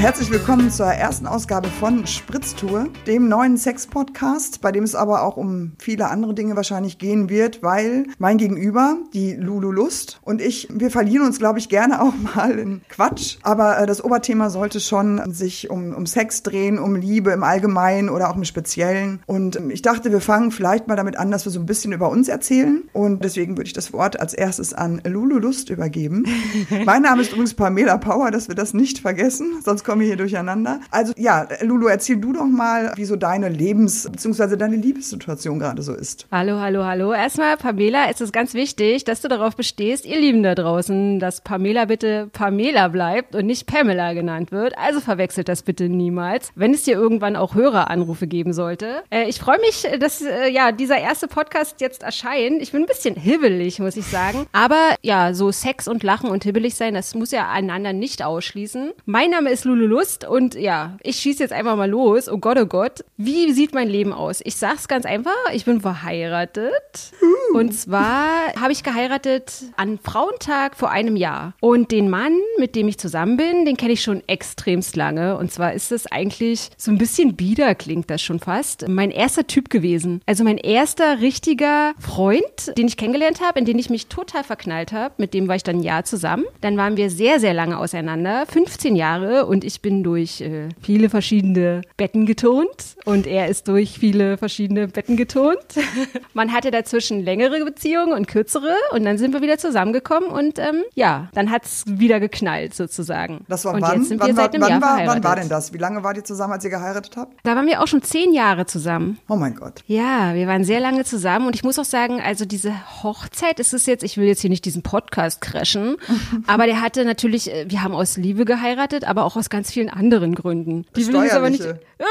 [0.00, 5.36] Herzlich willkommen zur ersten Ausgabe von Spritztour, dem neuen Sex-Podcast, bei dem es aber auch
[5.36, 10.68] um viele andere Dinge wahrscheinlich gehen wird, weil mein Gegenüber, die Lulu Lust und ich,
[10.72, 13.36] wir verlieren uns, glaube ich, gerne auch mal in Quatsch.
[13.42, 18.08] Aber äh, das Oberthema sollte schon sich um, um Sex drehen, um Liebe im Allgemeinen
[18.08, 19.22] oder auch im Speziellen.
[19.26, 21.92] Und ähm, ich dachte, wir fangen vielleicht mal damit an, dass wir so ein bisschen
[21.92, 22.84] über uns erzählen.
[22.94, 26.24] Und deswegen würde ich das Wort als erstes an Lulu Lust übergeben.
[26.86, 30.78] mein Name ist übrigens Pamela Power, dass wir das nicht vergessen, sonst komme hier durcheinander.
[30.92, 34.56] Also ja, Lulu, erzähl du doch mal, wie so deine Lebens- bzw.
[34.56, 36.28] deine Liebessituation gerade so ist.
[36.30, 37.12] Hallo, hallo, hallo.
[37.12, 41.40] Erstmal, Pamela, es ist ganz wichtig, dass du darauf bestehst, ihr Lieben da draußen, dass
[41.40, 44.78] Pamela bitte Pamela bleibt und nicht Pamela genannt wird.
[44.78, 46.52] Also verwechselt das bitte niemals.
[46.54, 49.02] Wenn es hier irgendwann auch Höreranrufe geben sollte.
[49.10, 52.62] Äh, ich freue mich, dass äh, ja dieser erste Podcast jetzt erscheint.
[52.62, 54.46] Ich bin ein bisschen hibbelig, muss ich sagen.
[54.52, 58.92] Aber ja, so Sex und Lachen und hibbelig sein, das muss ja einander nicht ausschließen.
[59.04, 62.28] Mein Name ist Lulu Lust und ja, ich schieße jetzt einfach mal los.
[62.28, 63.04] Oh Gott, oh Gott.
[63.16, 64.40] Wie sieht mein Leben aus?
[64.44, 67.12] Ich sag's ganz einfach, ich bin verheiratet.
[67.52, 71.54] Und zwar habe ich geheiratet an Frauentag vor einem Jahr.
[71.60, 75.36] Und den Mann, mit dem ich zusammen bin, den kenne ich schon extremst lange.
[75.36, 78.88] Und zwar ist es eigentlich so ein bisschen bieder, klingt das schon fast.
[78.88, 80.22] Mein erster Typ gewesen.
[80.26, 84.92] Also mein erster richtiger Freund, den ich kennengelernt habe, in den ich mich total verknallt
[84.92, 85.14] habe.
[85.18, 86.44] Mit dem war ich dann ein Jahr zusammen.
[86.60, 88.46] Dann waren wir sehr, sehr lange auseinander.
[88.46, 89.46] 15 Jahre.
[89.46, 92.96] Und ich bin durch äh, viele verschiedene Betten getont.
[93.04, 95.58] Und er ist durch viele verschiedene Betten getont.
[96.34, 98.74] Man hatte dazwischen längere Beziehungen und kürzere.
[98.92, 100.28] Und dann sind wir wieder zusammengekommen.
[100.30, 103.44] Und ähm, ja, dann hat's wieder geknallt sozusagen.
[103.48, 103.98] Das war und wann?
[103.98, 105.72] Jetzt sind wann, wir seit einem wann, Jahr war, wann war denn das?
[105.72, 107.34] Wie lange wart ihr zusammen, als ihr geheiratet habt?
[107.44, 109.18] Da waren wir auch schon zehn Jahre zusammen.
[109.28, 109.82] Oh mein Gott.
[109.86, 113.74] Ja, wir waren sehr lange zusammen und ich muss auch sagen, also diese Hochzeit ist
[113.74, 115.96] es jetzt, ich will jetzt hier nicht diesen Podcast crashen,
[116.46, 119.90] aber der hatte natürlich, äh, wir haben aus Liebe geheiratet, aber auch aus ganz vielen
[119.90, 120.86] anderen Gründen.
[120.96, 121.62] Die will ich jetzt aber nicht.
[121.62, 122.04] Oh,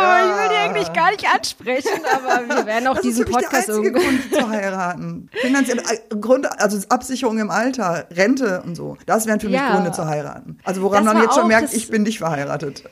[0.00, 0.24] Ja.
[0.24, 3.68] ich will die eigentlich gar nicht ansprechen, aber wir werden auch Das diesen ist Podcast
[3.68, 4.28] der einzige irgendwie.
[4.28, 5.30] Grund zu heiraten.
[5.40, 8.96] Finanziell, äh, Grund, also Absicherung im Alter, Rente und so.
[9.06, 9.74] Das wären für mich Ja.
[9.74, 10.58] Gründe zu heiraten.
[10.64, 12.82] Also woran Das man jetzt schon merkt, ich bin nicht verheiratet.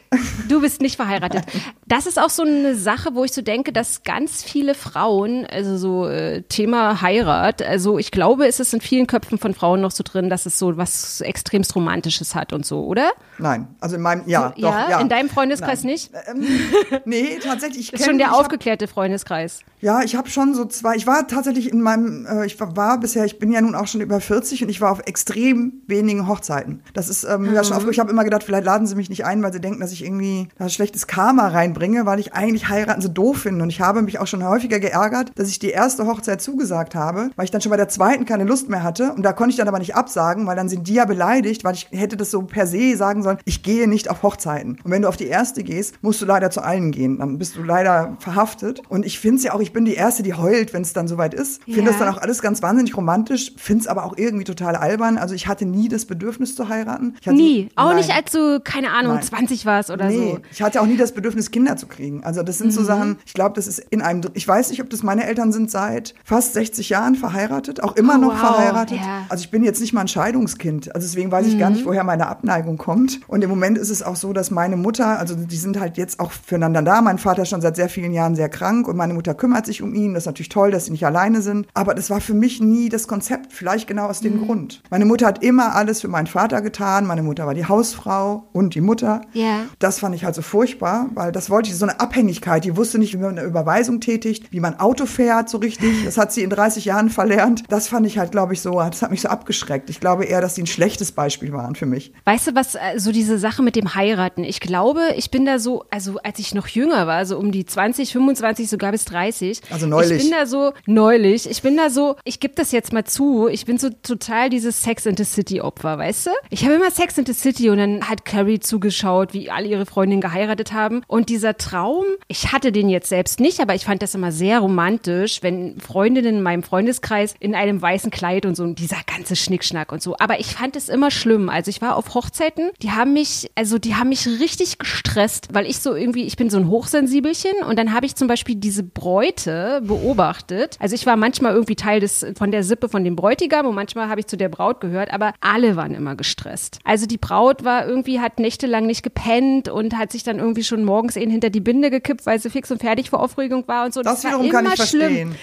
[0.49, 1.45] Du bist nicht verheiratet.
[1.87, 5.77] Das ist auch so eine Sache, wo ich so denke, dass ganz viele Frauen, also
[5.77, 9.91] so äh, Thema Heirat, also ich glaube, es ist in vielen Köpfen von Frauen noch
[9.91, 13.11] so drin, dass es so was extremst Romantisches hat und so, oder?
[13.39, 15.01] Nein, also in meinem, ja, doch, ja, ja.
[15.01, 15.93] in deinem Freundeskreis Nein.
[15.93, 16.13] nicht?
[16.29, 16.45] Ähm,
[17.05, 17.87] nee, tatsächlich.
[17.87, 19.61] Ich Das ist kenn- schon der ich aufgeklärte Freundeskreis.
[19.81, 20.95] Ja, ich habe schon so zwei.
[20.97, 23.87] Ich war tatsächlich in meinem, äh, ich war, war bisher, ich bin ja nun auch
[23.87, 26.83] schon über 40 und ich war auf extrem wenigen Hochzeiten.
[26.95, 29.25] Das ist ähm, ja schon oft, ich habe immer gedacht, vielleicht laden sie mich nicht
[29.27, 33.03] ein, weil sie denken, dass ich irgendwie da schlechtes Karma reinbringe, weil ich eigentlich heiraten
[33.03, 33.63] so doof finde.
[33.63, 37.31] Und ich habe mich auch schon häufiger geärgert, dass ich die erste Hochzeit zugesagt habe,
[37.37, 39.13] weil ich dann schon bei der zweiten keine Lust mehr hatte.
[39.13, 41.75] Und da konnte ich dann aber nicht absagen, weil dann sind die ja beleidigt, weil
[41.75, 44.79] ich hätte das so per se sagen sollen, ich gehe nicht auf Hochzeiten.
[44.85, 47.19] Und wenn du auf die erste gehst, musst du leider zu allen gehen.
[47.19, 48.81] Dann bist du leider verhaftet.
[48.89, 51.09] Und ich finde es ja auch, ich bin die Erste, die heult, wenn es dann
[51.09, 51.63] soweit ist.
[51.65, 51.87] Finde Ja.
[51.87, 55.17] das dann auch alles ganz wahnsinnig romantisch, finde es aber auch irgendwie total albern.
[55.19, 57.15] Also ich hatte nie das Bedürfnis zu heiraten.
[57.21, 57.69] Ich Nie.
[57.77, 57.97] Auch Nein.
[57.97, 59.23] nicht, als du, keine Ahnung, Nein.
[59.23, 60.39] 20 warst oder Nee, so.
[60.53, 62.23] ich hatte auch nie das Bedürfnis, Kinder zu kriegen.
[62.25, 62.85] Also das sind so Mhm.
[62.87, 65.71] Sachen, ich glaube, das ist in einem, ich weiß nicht, ob das meine Eltern sind
[65.71, 68.39] seit fast 60 Jahren verheiratet, auch immer Oh, noch wow.
[68.41, 68.99] verheiratet.
[68.99, 69.21] Ja.
[69.21, 69.27] Mhm.
[69.29, 70.95] Also ich bin jetzt nicht mal ein Scheidungskind.
[70.95, 73.21] Also deswegen weiß ich gar nicht, woher meine Abneigung kommt.
[73.29, 76.19] Und im Moment ist es auch so, dass meine Mutter, also die sind halt jetzt
[76.21, 77.03] auch füreinander da.
[77.03, 79.83] Mein Vater ist schon seit sehr vielen Jahren sehr krank und meine Mutter kümmert sich
[79.83, 80.15] um ihn.
[80.15, 81.67] Das ist natürlich toll, dass sie nicht alleine sind.
[81.75, 83.53] Aber das war für mich nie das Konzept.
[83.53, 84.25] Vielleicht genau aus Mhm.
[84.25, 84.83] dem Grund.
[84.91, 87.07] Meine Mutter hat immer alles für meinen Vater getan.
[87.07, 89.21] Meine Mutter war die Hausfrau und die Mutter.
[89.35, 89.61] Ja.
[89.79, 92.65] Das fand ich halt so furchtbar, weil das wollte ich, so eine Abhängigkeit.
[92.65, 96.05] Die wusste nicht, wie man eine Überweisung tätigt, wie man Auto fährt so richtig.
[96.05, 97.65] Das hat sie in 30 Jahren verlernt.
[97.69, 99.91] Das fand ich halt, glaube ich, so, das hat mich so abgeschreckt.
[99.91, 102.13] Ich glaube eher, dass sie ein schlechtes Beispiel waren für mich.
[102.25, 104.45] Weißt du was, äh, so diese Sache mit dem Heiraten.
[104.45, 107.65] Ich glaube, ich bin da so, also als ich noch jünger war, so um die
[107.65, 109.61] 20, 25, sogar bis 30.
[109.71, 110.23] Also neulich.
[110.23, 113.49] Ich bin da so, neulich, ich bin da so, ich gebe das jetzt mal zu,
[113.49, 116.31] ich bin so total dieses Sex in the City Opfer, weißt du?
[116.51, 119.87] Ich habe immer Sex in the City und dann hat Carrie zugeschaut, wie alle ihre
[119.87, 121.03] Freundinnen geheiratet haben.
[121.07, 124.61] Und dieser Traum, ich hatte den jetzt selbst nicht, aber ich fand das immer sehr
[124.61, 129.37] romantisch, wenn Freundinnen in meinem Freundeskreis in einem weißen Kleid und so, und dieser ganze
[129.37, 130.17] Schnickschnack und so.
[130.19, 131.49] Aber ich fand es immer schlimm.
[131.49, 135.67] Also ich war auf Hochzeiten, die haben mich, also die haben mich richtig gestresst, weil
[135.67, 138.83] ich so irgendwie, ich bin so ein Hochsensibelchen und dann habe ich zum Beispiel diese
[138.83, 140.77] Bräute beobachtet.
[140.81, 144.09] Also ich war manchmal irgendwie Teil des, von der Sippe von dem Bräutigam und manchmal
[144.09, 146.81] habe ich zu der Braut gehört, aber alle waren immer gestresst.
[146.85, 150.85] Also die Braut war irgendwie, hat nächtelang nicht gepennt und hat sich dann irgendwie schon
[150.85, 153.95] morgens eben hinter die Binde gekippt, weil sie fix und fertig vor Aufregung war und
[153.95, 154.03] so.
[154.03, 155.33] Das, war wiederum immer kann ich schlimm.
[155.33, 155.35] verstehen.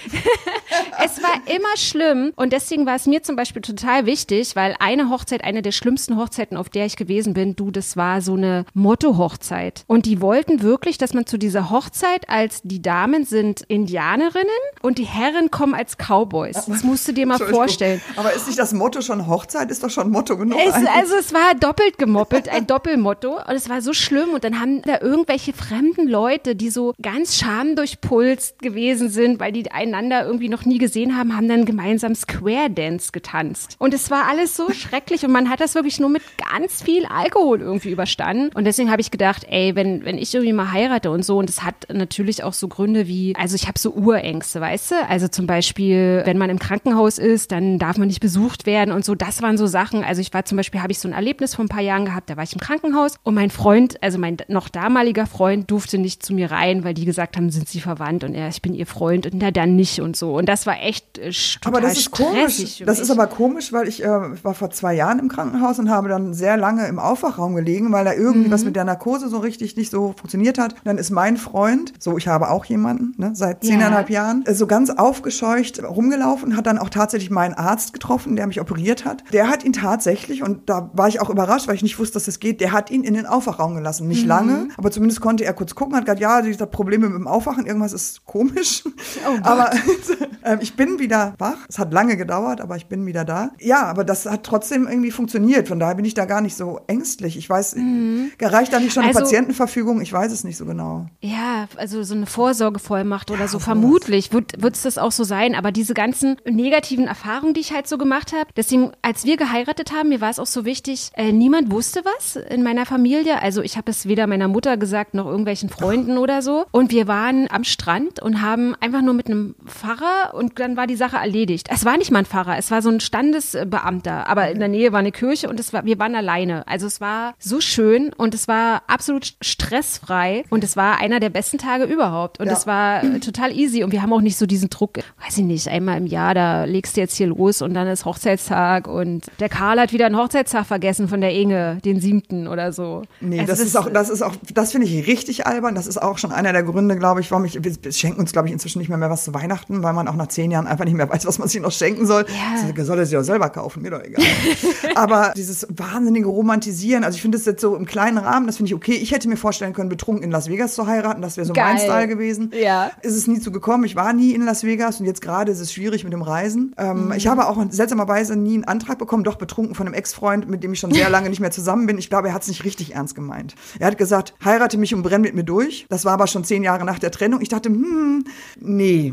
[1.04, 5.08] es war immer schlimm und deswegen war es mir zum Beispiel total wichtig, weil eine
[5.08, 8.64] Hochzeit, eine der schlimmsten Hochzeiten, auf der ich gewesen bin, du, das war so eine
[8.74, 9.84] Motto-Hochzeit.
[9.86, 14.48] Und die wollten wirklich, dass man zu dieser Hochzeit als die Damen sind Indianerinnen
[14.82, 16.66] und die Herren kommen als Cowboys.
[16.66, 18.00] Das musst du dir mal vorstellen.
[18.16, 19.70] Aber ist nicht das Motto schon Hochzeit?
[19.70, 20.58] Ist doch schon Motto genug.
[20.64, 24.60] Es, also es war doppelt gemoppelt, ein Doppelmotto und es war so schlimm und dann
[24.60, 30.48] haben da irgendwelche fremden Leute, die so ganz schamdurchpulst gewesen sind, weil die einander irgendwie
[30.48, 33.76] noch nie gesehen haben, haben dann gemeinsam Square Dance getanzt.
[33.78, 36.22] Und es war alles so schrecklich und man hat das wirklich nur mit
[36.52, 38.50] ganz viel Alkohol irgendwie überstanden.
[38.54, 41.48] Und deswegen habe ich gedacht, ey, wenn, wenn ich irgendwie mal heirate und so, und
[41.48, 44.94] es hat natürlich auch so Gründe wie, also ich habe so Urängste, weißt du?
[45.08, 49.04] Also zum Beispiel, wenn man im Krankenhaus ist, dann darf man nicht besucht werden und
[49.04, 49.14] so.
[49.14, 50.04] Das waren so Sachen.
[50.04, 52.30] Also ich war zum Beispiel, habe ich so ein Erlebnis vor ein paar Jahren gehabt,
[52.30, 56.24] da war ich im Krankenhaus und mein Freund, also mein noch damaliger Freund, durfte nicht
[56.24, 58.86] zu mir rein, weil die gesagt haben, sind sie verwandt und er, ich bin ihr
[58.86, 60.36] Freund und na dann nicht und so.
[60.36, 62.82] Und das war echt äh, total Aber das ist komisch.
[62.84, 64.08] Das ist aber komisch, weil ich äh,
[64.44, 68.04] war vor zwei Jahren im Krankenhaus und habe dann sehr lange im Aufwachraum gelegen, weil
[68.04, 68.52] da irgendwie mhm.
[68.52, 70.74] was mit der Narkose so richtig nicht so funktioniert hat.
[70.84, 74.22] Dann ist mein Freund, so ich habe auch jemanden, ne, seit zehneinhalb ja.
[74.22, 78.60] Jahren, äh, so ganz aufgescheucht rumgelaufen, hat dann auch tatsächlich meinen Arzt getroffen, der mich
[78.60, 79.24] operiert hat.
[79.32, 82.26] Der hat ihn tatsächlich, und da war ich auch überrascht, weil ich nicht wusste, dass
[82.26, 84.06] das geht, der hat ihn in den Aufwachraum gelassen.
[84.06, 84.28] Nicht mhm.
[84.28, 87.66] lange, aber zumindest konnte er kurz gucken, hat gesagt, ja, dieser Probleme mit dem Aufwachen,
[87.66, 88.84] irgendwas ist komisch.
[89.26, 89.70] Oh aber
[90.42, 91.56] äh, ich bin wieder wach.
[91.68, 93.50] Es hat lange gedauert, aber ich bin wieder da.
[93.58, 95.68] Ja, aber das hat trotzdem irgendwie funktioniert.
[95.68, 97.36] Von daher bin ich da gar nicht so ängstlich.
[97.36, 98.32] Ich weiß, mhm.
[98.40, 100.00] reicht da nicht schon also, eine Patientenverfügung?
[100.00, 101.06] Ich weiß es nicht so genau.
[101.20, 103.58] Ja, also so eine Vorsorgevollmacht oder ja, so.
[103.58, 105.54] Vermutlich wird es das auch so sein.
[105.54, 109.92] Aber diese ganzen negativen Erfahrungen, die ich halt so gemacht habe, deswegen, als wir geheiratet
[109.92, 113.40] haben, mir war es auch so wichtig, äh, niemand wusste was in meiner Familie.
[113.42, 116.66] Also ich habe es weder meiner Mutter gesagt noch irgendwelchen Freunden oder so.
[116.70, 120.86] Und wir waren am Strand und haben einfach nur mit einem Pfarrer und dann war
[120.86, 121.68] die Sache erledigt.
[121.70, 124.92] Es war nicht mal ein Pfarrer, es war so ein Standesbeamter, aber in der Nähe
[124.92, 126.66] war eine Kirche und es war, wir waren alleine.
[126.68, 131.30] Also es war so schön und es war absolut stressfrei und es war einer der
[131.30, 132.52] besten Tage überhaupt und ja.
[132.52, 135.68] es war total easy und wir haben auch nicht so diesen Druck, weiß ich nicht,
[135.68, 139.48] einmal im Jahr, da legst du jetzt hier los und dann ist Hochzeitstag und der
[139.48, 143.02] Karl hat wieder einen Hochzeitstag vergessen von der Inge, den siebten oder so.
[143.20, 145.74] Nee, also das ist auch, das ist auch, das finde ich richtig albern.
[145.74, 148.48] Das ist auch schon einer der Gründe, glaube ich, warum ich, wir schenken uns, glaube
[148.48, 150.84] ich, inzwischen nicht mehr, mehr was zu Weihnachten, weil man auch nach zehn Jahren einfach
[150.84, 152.26] nicht mehr weiß, was man sich noch schenken soll.
[152.28, 152.84] Ja.
[152.84, 154.24] Soll er sich auch selber kaufen, mir doch egal.
[154.94, 158.70] Aber dieses wahnsinnige Romantisieren, also ich finde das jetzt so im kleinen Rahmen, das finde
[158.70, 158.94] ich okay.
[158.94, 161.74] Ich hätte mir vorstellen können, betrunken in Las Vegas zu heiraten, das wäre so Geil.
[161.74, 162.52] mein Style gewesen.
[162.60, 162.90] Ja.
[163.02, 163.84] Ist es nie zu gekommen.
[163.84, 166.74] Ich war nie in Las Vegas und jetzt gerade ist es schwierig mit dem Reisen.
[166.78, 167.12] Ähm, mhm.
[167.12, 170.72] Ich habe auch seltsamerweise nie einen Antrag bekommen, doch betrunken von einem Ex-Freund, mit dem
[170.72, 171.98] ich schon sehr lange nicht mehr zusammen bin.
[171.98, 173.54] Ich glaube, er hat es nicht richtig ernst gemeint.
[173.78, 175.86] Er hat gesagt, heirate mich und brenn mit mir durch.
[175.88, 177.40] Das war aber schon zehn Jahre nach der Trennung.
[177.40, 178.24] Ich dachte, hm,
[178.60, 179.12] nee.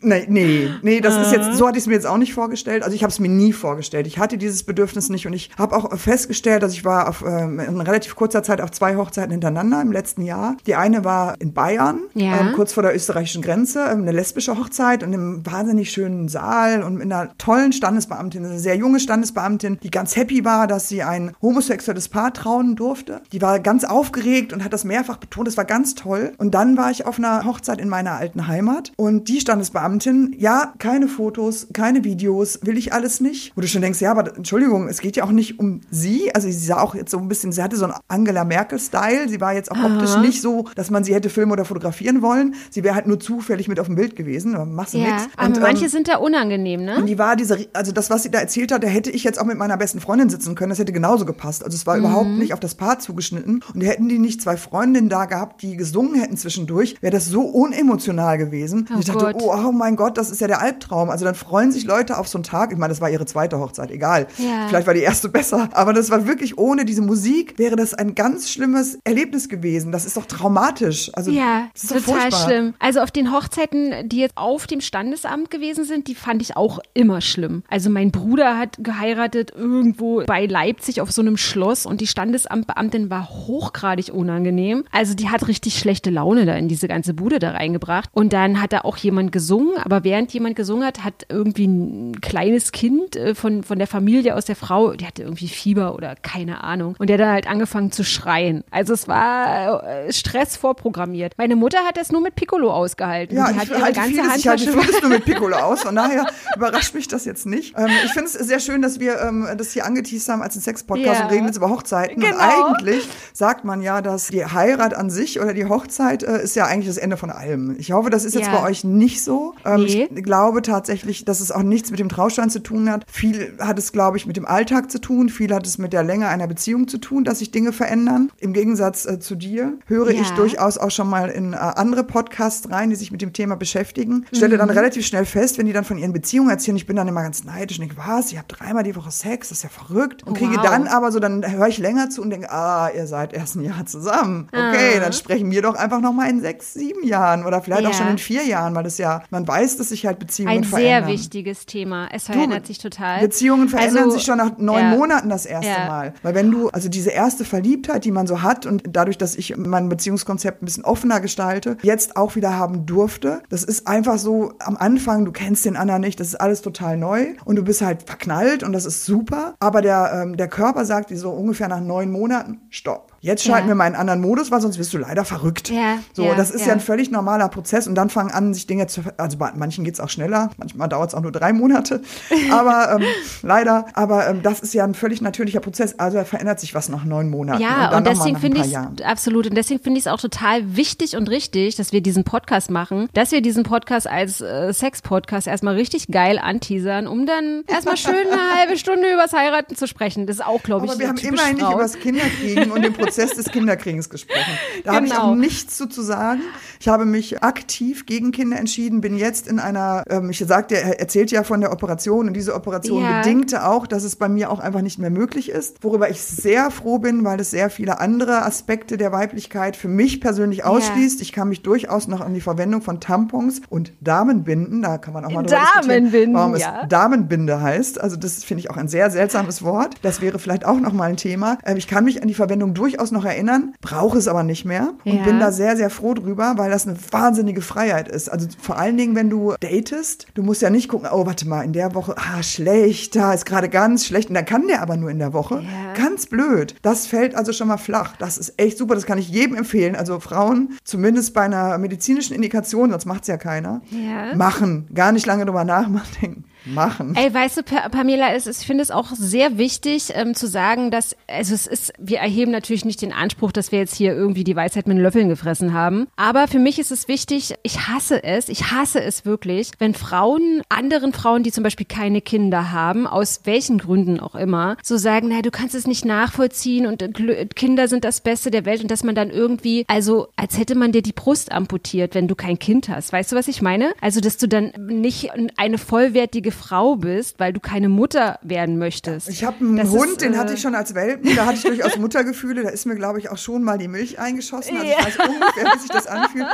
[0.00, 2.82] Nee, nee, nee, das ist jetzt, so hatte ich es mir jetzt auch nicht vorgestellt.
[2.82, 4.06] Also ich habe es mir nie vorgestellt.
[4.06, 7.58] Ich hatte dieses Bedürfnis nicht und ich habe auch festgestellt, dass ich war auf, ähm,
[7.58, 10.56] in relativ kurzer Zeit auf zwei Hochzeiten hintereinander im letzten Jahr.
[10.66, 12.40] Die eine war in Bayern, ja.
[12.40, 16.82] ähm, kurz vor der österreichischen Grenze, ähm, eine lesbische Hochzeit und im wahnsinnig schönen Saal
[16.82, 21.02] und mit einer tollen Standesbeamtin, eine sehr junge Standesbeamtin, die ganz happy war, dass sie
[21.02, 23.20] ein homosexuelles Paar trauen durfte.
[23.32, 25.48] Die war ganz aufgeregt und hat das mehrfach betont.
[25.48, 26.32] Das war ganz toll.
[26.38, 30.34] Und dann war ich auf einer Hochzeit in meiner alten Heimat und die Standesbeamtin Beamtin,
[30.38, 33.56] ja, keine Fotos, keine Videos, will ich alles nicht.
[33.56, 36.34] Wo du schon denkst, ja, aber Entschuldigung, es geht ja auch nicht um sie.
[36.34, 39.28] Also sie sah auch jetzt so ein bisschen, sie hatte so einen Angela Merkel-Style.
[39.28, 39.94] Sie war jetzt auch Aha.
[39.94, 42.54] optisch nicht so, dass man sie hätte filmen oder fotografieren wollen.
[42.70, 44.56] Sie wäre halt nur zufällig mit auf dem Bild gewesen.
[44.74, 45.28] Machst du ja, nichts.
[45.36, 46.98] Aber und, manche ähm, sind da unangenehm, ne?
[46.98, 49.40] Und die war diese, also das, was sie da erzählt hat, da hätte ich jetzt
[49.40, 50.70] auch mit meiner besten Freundin sitzen können.
[50.70, 51.64] Das hätte genauso gepasst.
[51.64, 52.04] Also es war mhm.
[52.04, 53.64] überhaupt nicht auf das Paar zugeschnitten.
[53.74, 57.42] Und hätten die nicht zwei Freundinnen da gehabt, die gesungen hätten zwischendurch, wäre das so
[57.42, 58.86] unemotional gewesen.
[58.90, 59.36] Oh und ich dachte, Gott.
[59.42, 61.10] oh, oh mein Gott, das ist ja der Albtraum.
[61.10, 62.72] Also dann freuen sich Leute auf so einen Tag.
[62.72, 64.26] Ich meine, das war ihre zweite Hochzeit, egal.
[64.38, 64.68] Ja.
[64.68, 65.68] Vielleicht war die erste besser.
[65.72, 69.92] Aber das war wirklich ohne diese Musik wäre das ein ganz schlimmes Erlebnis gewesen.
[69.92, 71.10] Das ist doch traumatisch.
[71.14, 72.44] Also, ja, total furchtbar.
[72.44, 72.74] schlimm.
[72.78, 76.80] Also auf den Hochzeiten, die jetzt auf dem Standesamt gewesen sind, die fand ich auch
[76.94, 77.62] immer schlimm.
[77.68, 83.10] Also mein Bruder hat geheiratet irgendwo bei Leipzig auf so einem Schloss und die Standesamtbeamtin
[83.10, 84.84] war hochgradig unangenehm.
[84.90, 88.10] Also die hat richtig schlechte Laune da in diese ganze Bude da reingebracht.
[88.12, 92.20] Und dann hat da auch jemand gesungen, aber während jemand gesungen hat, hat irgendwie ein
[92.20, 96.14] kleines Kind äh, von, von der Familie aus der Frau, die hatte irgendwie Fieber oder
[96.16, 96.96] keine Ahnung.
[96.98, 98.64] Und der hat dann halt angefangen zu schreien.
[98.70, 101.34] Also es war äh, Stress vorprogrammiert.
[101.36, 103.36] Meine Mutter hat das nur mit Piccolo ausgehalten.
[103.36, 104.64] Ja, die hat ihre ganze vieles, Handtasche.
[104.64, 105.82] Ich halte vieles nur mit Piccolo aus.
[105.82, 107.74] Von daher überrascht mich das jetzt nicht.
[107.76, 110.60] Ähm, ich finde es sehr schön, dass wir ähm, das hier angeteased haben als ein
[110.60, 111.24] Sex-Podcast yeah.
[111.24, 112.20] und reden jetzt über Hochzeiten.
[112.20, 112.34] Genau.
[112.34, 116.56] Und eigentlich sagt man ja, dass die Heirat an sich oder die Hochzeit äh, ist
[116.56, 117.76] ja eigentlich das Ende von allem.
[117.78, 118.60] Ich hoffe, das ist jetzt ja.
[118.60, 119.54] bei euch nicht so.
[119.64, 120.08] Ähm, nee.
[120.14, 123.04] Ich glaube tatsächlich, dass es auch nichts mit dem Trauschein zu tun hat.
[123.10, 125.28] Viel hat es, glaube ich, mit dem Alltag zu tun.
[125.28, 128.30] Viel hat es mit der Länge einer Beziehung zu tun, dass sich Dinge verändern.
[128.38, 130.22] Im Gegensatz äh, zu dir höre ja.
[130.22, 133.56] ich durchaus auch schon mal in äh, andere Podcasts rein, die sich mit dem Thema
[133.56, 134.26] beschäftigen.
[134.32, 134.58] Stelle mhm.
[134.58, 137.22] dann relativ schnell fest, wenn die dann von ihren Beziehungen erzählen, ich bin dann immer
[137.22, 140.24] ganz neidisch und denke, was, ihr habt dreimal die Woche Sex, das ist ja verrückt.
[140.24, 140.62] Und kriege wow.
[140.62, 143.62] dann aber so, dann höre ich länger zu und denke, ah, ihr seid erst ein
[143.62, 144.48] Jahr zusammen.
[144.52, 145.00] Okay, ah.
[145.00, 147.90] dann sprechen wir doch einfach noch mal in sechs, sieben Jahren oder vielleicht ja.
[147.90, 150.64] auch schon in vier Jahren, weil das ja, man weiß, dass sich halt Beziehungen ein
[150.64, 150.94] verändern.
[150.94, 152.08] Ein sehr wichtiges Thema.
[152.12, 153.20] Es verändert du, sich total.
[153.20, 154.96] Beziehungen verändern also, sich schon nach neun ja.
[154.96, 155.86] Monaten das erste ja.
[155.86, 156.14] Mal.
[156.22, 159.56] Weil wenn du, also diese erste Verliebtheit, die man so hat und dadurch, dass ich
[159.56, 164.52] mein Beziehungskonzept ein bisschen offener gestalte, jetzt auch wieder haben durfte, das ist einfach so
[164.60, 167.82] am Anfang, du kennst den anderen nicht, das ist alles total neu und du bist
[167.82, 169.54] halt verknallt und das ist super.
[169.60, 173.12] Aber der, ähm, der Körper sagt dir so ungefähr nach neun Monaten, stopp.
[173.20, 173.72] Jetzt schalten ja.
[173.72, 175.70] wir mal einen anderen Modus, weil sonst wirst du leider verrückt.
[175.70, 176.72] Ja, so, ja, das ist ja.
[176.72, 179.98] ein völlig normaler Prozess und dann fangen an, sich Dinge zu, also bei manchen geht's
[179.98, 182.00] auch schneller, manchmal dauert es auch nur drei Monate,
[182.52, 183.06] aber ähm,
[183.42, 187.04] leider, aber ähm, das ist ja ein völlig natürlicher Prozess, also verändert sich was nach
[187.04, 187.60] neun Monaten.
[187.60, 191.16] Ja, und, und deswegen finde ich absolut und deswegen finde ich es auch total wichtig
[191.16, 195.74] und richtig, dass wir diesen Podcast machen, dass wir diesen Podcast als äh, Sex-Podcast erstmal
[195.74, 200.28] richtig geil anteasern, um dann erstmal schön eine halbe Stunde übers Heiraten zu sprechen.
[200.28, 203.07] Das ist auch, glaube ich, Aber wir haben immerhin nicht übers Kinderkriegen und den Prozess
[203.08, 204.58] Prozess des Kinderkriegens gesprochen.
[204.84, 204.94] Da genau.
[204.94, 206.40] habe ich auch nichts zu, zu sagen.
[206.80, 211.00] Ich habe mich aktiv gegen Kinder entschieden, bin jetzt in einer, ähm, ich sagte, er
[211.00, 213.18] erzählt ja von der Operation und diese Operation ja.
[213.18, 216.70] bedingte auch, dass es bei mir auch einfach nicht mehr möglich ist, worüber ich sehr
[216.70, 221.18] froh bin, weil es sehr viele andere Aspekte der Weiblichkeit für mich persönlich ausschließt.
[221.18, 221.22] Ja.
[221.22, 225.24] Ich kann mich durchaus noch an die Verwendung von Tampons und Damenbinden, da kann man
[225.24, 226.82] auch mal drüber Damenbinden, warum ja.
[226.82, 228.00] es Damenbinde heißt.
[228.00, 229.96] Also das finde ich auch ein sehr seltsames Wort.
[230.02, 231.58] Das wäre vielleicht auch noch mal ein Thema.
[231.64, 234.64] Ähm, ich kann mich an die Verwendung durchaus durchaus noch erinnern, brauche es aber nicht
[234.64, 235.24] mehr und ja.
[235.24, 238.28] bin da sehr, sehr froh drüber, weil das eine wahnsinnige Freiheit ist.
[238.28, 241.62] Also vor allen Dingen, wenn du datest, du musst ja nicht gucken, oh, warte mal,
[241.62, 244.96] in der Woche, ah, schlecht, da ist gerade ganz schlecht und dann kann der aber
[244.96, 245.62] nur in der Woche.
[245.62, 245.94] Ja.
[245.94, 246.74] Ganz blöd.
[246.82, 248.16] Das fällt also schon mal flach.
[248.18, 249.94] Das ist echt super, das kann ich jedem empfehlen.
[249.94, 254.34] Also Frauen, zumindest bei einer medizinischen Indikation, sonst macht es ja keiner, ja.
[254.34, 254.88] machen.
[254.92, 257.14] Gar nicht lange drüber nachdenken machen.
[257.16, 260.90] Ey, weißt du, Pamela, es ist, ich finde es auch sehr wichtig ähm, zu sagen,
[260.90, 264.44] dass, also es ist, wir erheben natürlich nicht den Anspruch, dass wir jetzt hier irgendwie
[264.44, 266.08] die Weisheit mit Löffeln gefressen haben.
[266.16, 270.62] Aber für mich ist es wichtig, ich hasse es, ich hasse es wirklich, wenn Frauen,
[270.68, 275.28] anderen Frauen, die zum Beispiel keine Kinder haben, aus welchen Gründen auch immer, so sagen,
[275.28, 278.90] naja, du kannst es nicht nachvollziehen und äh, Kinder sind das Beste der Welt und
[278.90, 282.58] dass man dann irgendwie, also als hätte man dir die Brust amputiert, wenn du kein
[282.58, 283.12] Kind hast.
[283.12, 283.92] Weißt du, was ich meine?
[284.00, 289.28] Also, dass du dann nicht eine vollwertige Frau bist, weil du keine Mutter werden möchtest.
[289.28, 291.56] Ich habe einen das Hund, ist, den hatte ich äh, schon als Welpen, da hatte
[291.56, 294.76] ich durchaus Muttergefühle, da ist mir, glaube ich, auch schon mal die Milch eingeschossen.
[294.76, 294.98] Also ja.
[295.00, 296.46] ich weiß ungefähr, wie sich das anfühlt.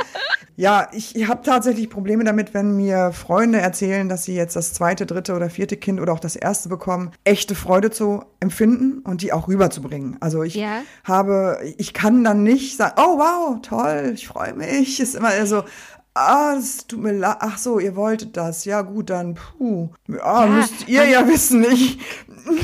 [0.57, 4.73] Ja, ich, ich habe tatsächlich Probleme damit, wenn mir Freunde erzählen, dass sie jetzt das
[4.73, 9.21] zweite, dritte oder vierte Kind oder auch das erste bekommen, echte Freude zu empfinden und
[9.21, 10.15] die auch rüberzubringen.
[10.21, 10.81] Also ich ja.
[11.03, 14.99] habe, ich kann dann nicht sagen, oh wow, toll, ich freue mich.
[14.99, 15.63] Ist immer so,
[16.17, 17.37] Ah, es tut mir leid.
[17.41, 18.63] Ach so, ihr wolltet das.
[18.63, 19.89] Ja, gut, dann, puh.
[20.21, 21.65] Ah, ja, müsst ihr ja wissen.
[21.65, 21.99] Ich,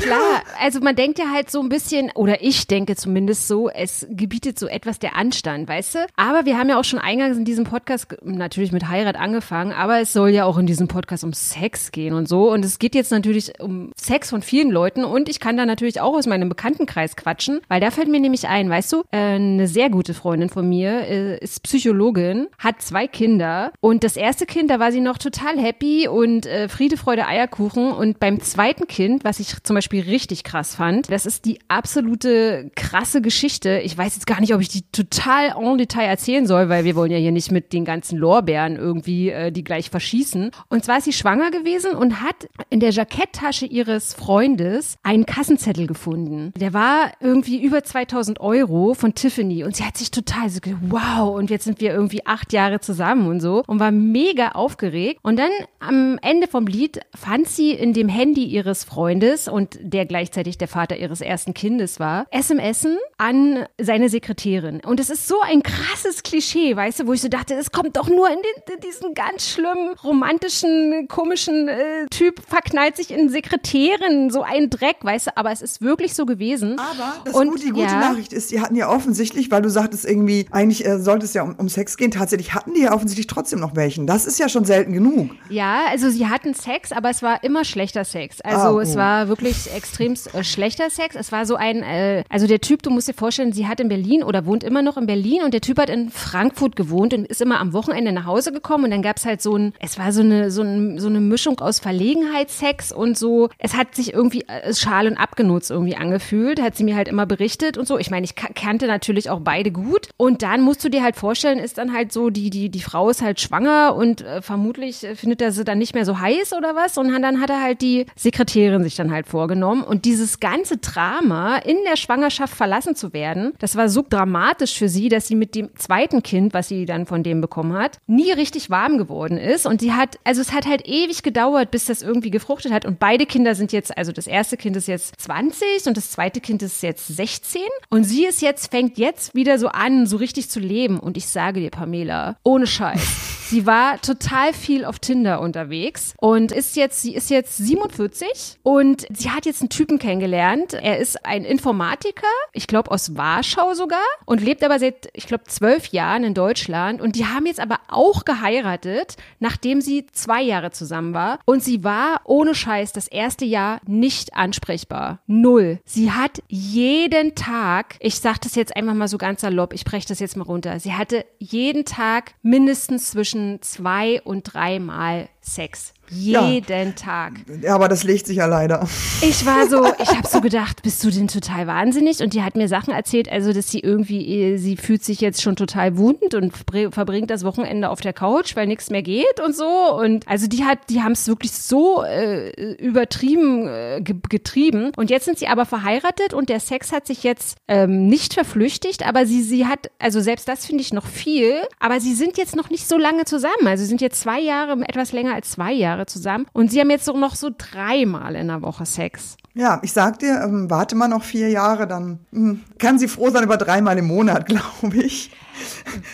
[0.00, 4.06] Klar, also man denkt ja halt so ein bisschen, oder ich denke zumindest so, es
[4.10, 6.06] gebietet so etwas der Anstand, weißt du?
[6.16, 10.00] Aber wir haben ja auch schon eingangs in diesem Podcast natürlich mit Heirat angefangen, aber
[10.00, 12.50] es soll ja auch in diesem Podcast um Sex gehen und so.
[12.52, 16.00] Und es geht jetzt natürlich um Sex von vielen Leuten und ich kann da natürlich
[16.00, 19.66] auch aus meinem Bekanntenkreis quatschen, weil da fällt mir nämlich ein, weißt du, äh, eine
[19.66, 24.70] sehr gute Freundin von mir äh, ist Psychologin, hat zwei Kinder und das erste Kind,
[24.70, 29.24] da war sie noch total happy und äh, Friede, Freude, Eierkuchen und beim zweiten Kind,
[29.24, 31.10] was ich zum zum Beispiel richtig krass fand.
[31.10, 33.80] Das ist die absolute krasse Geschichte.
[33.82, 36.94] Ich weiß jetzt gar nicht, ob ich die total en Detail erzählen soll, weil wir
[36.94, 40.50] wollen ja hier nicht mit den ganzen Lorbeeren irgendwie äh, die gleich verschießen.
[40.68, 45.86] Und zwar ist sie schwanger gewesen und hat in der Jacketttasche ihres Freundes einen Kassenzettel
[45.86, 46.52] gefunden.
[46.58, 50.82] Der war irgendwie über 2000 Euro von Tiffany und sie hat sich total so gedacht,
[50.82, 55.20] wow, und jetzt sind wir irgendwie acht Jahre zusammen und so und war mega aufgeregt.
[55.22, 55.50] Und dann
[55.80, 60.58] am Ende vom Lied fand sie in dem Handy ihres Freundes und und der gleichzeitig
[60.58, 64.80] der Vater ihres ersten Kindes war, SMSen an seine Sekretärin.
[64.84, 67.96] Und es ist so ein krasses Klischee, weißt du, wo ich so dachte, es kommt
[67.96, 73.28] doch nur in, den, in diesen ganz schlimmen, romantischen, komischen äh, Typ, verknallt sich in
[73.28, 76.78] Sekretärin, so ein Dreck, weißt du, aber es ist wirklich so gewesen.
[76.80, 79.70] Aber das und, gut, die gute ja, Nachricht ist, die hatten ja offensichtlich, weil du
[79.70, 82.92] sagtest irgendwie, eigentlich äh, sollte es ja um, um Sex gehen, tatsächlich hatten die ja
[82.92, 84.08] offensichtlich trotzdem noch welchen.
[84.08, 85.30] Das ist ja schon selten genug.
[85.48, 88.40] Ja, also sie hatten Sex, aber es war immer schlechter Sex.
[88.40, 88.80] Also ah, oh.
[88.80, 91.14] es war wirklich wirklich extrem äh, schlechter Sex.
[91.14, 93.88] Es war so ein, äh, also der Typ, du musst dir vorstellen, sie hat in
[93.88, 97.26] Berlin oder wohnt immer noch in Berlin und der Typ hat in Frankfurt gewohnt und
[97.26, 100.12] ist immer am Wochenende nach Hause gekommen und dann gab's halt so ein, es war
[100.12, 104.44] so eine, so, ein, so eine Mischung aus Verlegenheitssex und so, es hat sich irgendwie
[104.48, 107.98] äh, schal und abgenutzt irgendwie angefühlt, hat sie mir halt immer berichtet und so.
[107.98, 111.58] Ich meine, ich kannte natürlich auch beide gut und dann musst du dir halt vorstellen,
[111.58, 115.42] ist dann halt so, die, die, die Frau ist halt schwanger und äh, vermutlich findet
[115.42, 118.06] er sie dann nicht mehr so heiß oder was und dann hat er halt die
[118.16, 119.82] Sekretärin sich dann halt vorgenommen.
[119.82, 124.88] Und dieses ganze Drama in der Schwangerschaft verlassen zu werden, das war so dramatisch für
[124.88, 128.30] sie, dass sie mit dem zweiten Kind, was sie dann von dem bekommen hat, nie
[128.30, 129.66] richtig warm geworden ist.
[129.66, 132.84] Und sie hat, also es hat halt ewig gedauert, bis das irgendwie gefruchtet hat.
[132.84, 136.40] Und beide Kinder sind jetzt, also das erste Kind ist jetzt 20 und das zweite
[136.40, 140.50] Kind ist jetzt 16 und sie ist jetzt, fängt jetzt wieder so an, so richtig
[140.50, 141.00] zu leben.
[141.00, 143.38] Und ich sage dir, Pamela, ohne Scheiß.
[143.52, 149.06] Sie war total viel auf Tinder unterwegs und ist jetzt, sie ist jetzt 47 und
[149.12, 150.72] sie hat jetzt einen Typen kennengelernt.
[150.72, 155.44] Er ist ein Informatiker, ich glaube aus Warschau sogar und lebt aber seit, ich glaube,
[155.48, 160.70] zwölf Jahren in Deutschland und die haben jetzt aber auch geheiratet, nachdem sie zwei Jahre
[160.70, 165.20] zusammen war und sie war ohne Scheiß das erste Jahr nicht ansprechbar.
[165.26, 165.78] Null.
[165.84, 170.08] Sie hat jeden Tag, ich sag das jetzt einfach mal so ganz salopp, ich breche
[170.08, 175.92] das jetzt mal runter, sie hatte jeden Tag mindestens zwischen zwischen zwei und dreimal Sex.
[176.14, 176.92] Jeden ja.
[176.92, 177.32] Tag.
[177.62, 178.86] Ja, aber das legt sich ja leider.
[179.22, 182.20] Ich war so, ich habe so gedacht, bist du denn total wahnsinnig?
[182.20, 185.56] Und die hat mir Sachen erzählt, also dass sie irgendwie, sie fühlt sich jetzt schon
[185.56, 189.66] total wundend und verbringt das Wochenende auf der Couch, weil nichts mehr geht und so.
[189.96, 194.92] Und also die hat, die haben es wirklich so äh, übertrieben äh, getrieben.
[194.96, 199.06] Und jetzt sind sie aber verheiratet und der Sex hat sich jetzt ähm, nicht verflüchtigt,
[199.06, 202.54] aber sie, sie hat, also selbst das finde ich noch viel, aber sie sind jetzt
[202.54, 203.66] noch nicht so lange zusammen.
[203.66, 206.80] Also sie sind jetzt zwei Jahre, etwas länger als zwei Jahre Jahre zusammen und sie
[206.80, 209.36] haben jetzt so noch so dreimal in der Woche Sex.
[209.54, 213.08] Ja, ich sag dir, ähm, warte mal noch vier Jahre, dann mh, hm, kann sie
[213.08, 214.46] froh sein über dreimal im Monat,
[214.82, 215.30] glaube ich.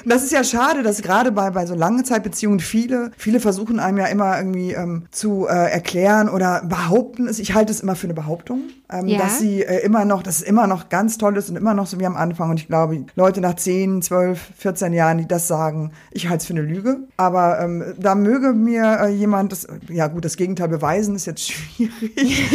[0.05, 3.99] Das ist ja schade, dass gerade bei, bei so lange Zeitbeziehungen viele, viele versuchen einem
[3.99, 8.15] ja immer irgendwie ähm, zu äh, erklären oder behaupten ich halte es immer für eine
[8.15, 9.19] Behauptung, ähm, ja.
[9.19, 11.87] dass sie äh, immer noch, dass es immer noch ganz toll ist und immer noch
[11.87, 12.51] so wie am Anfang.
[12.51, 16.47] Und ich glaube, Leute nach 10, 12, 14 Jahren, die das sagen, ich halte es
[16.47, 16.99] für eine Lüge.
[17.17, 21.51] Aber ähm, da möge mir äh, jemand, das, ja gut, das Gegenteil beweisen, ist jetzt
[21.51, 21.93] schwierig.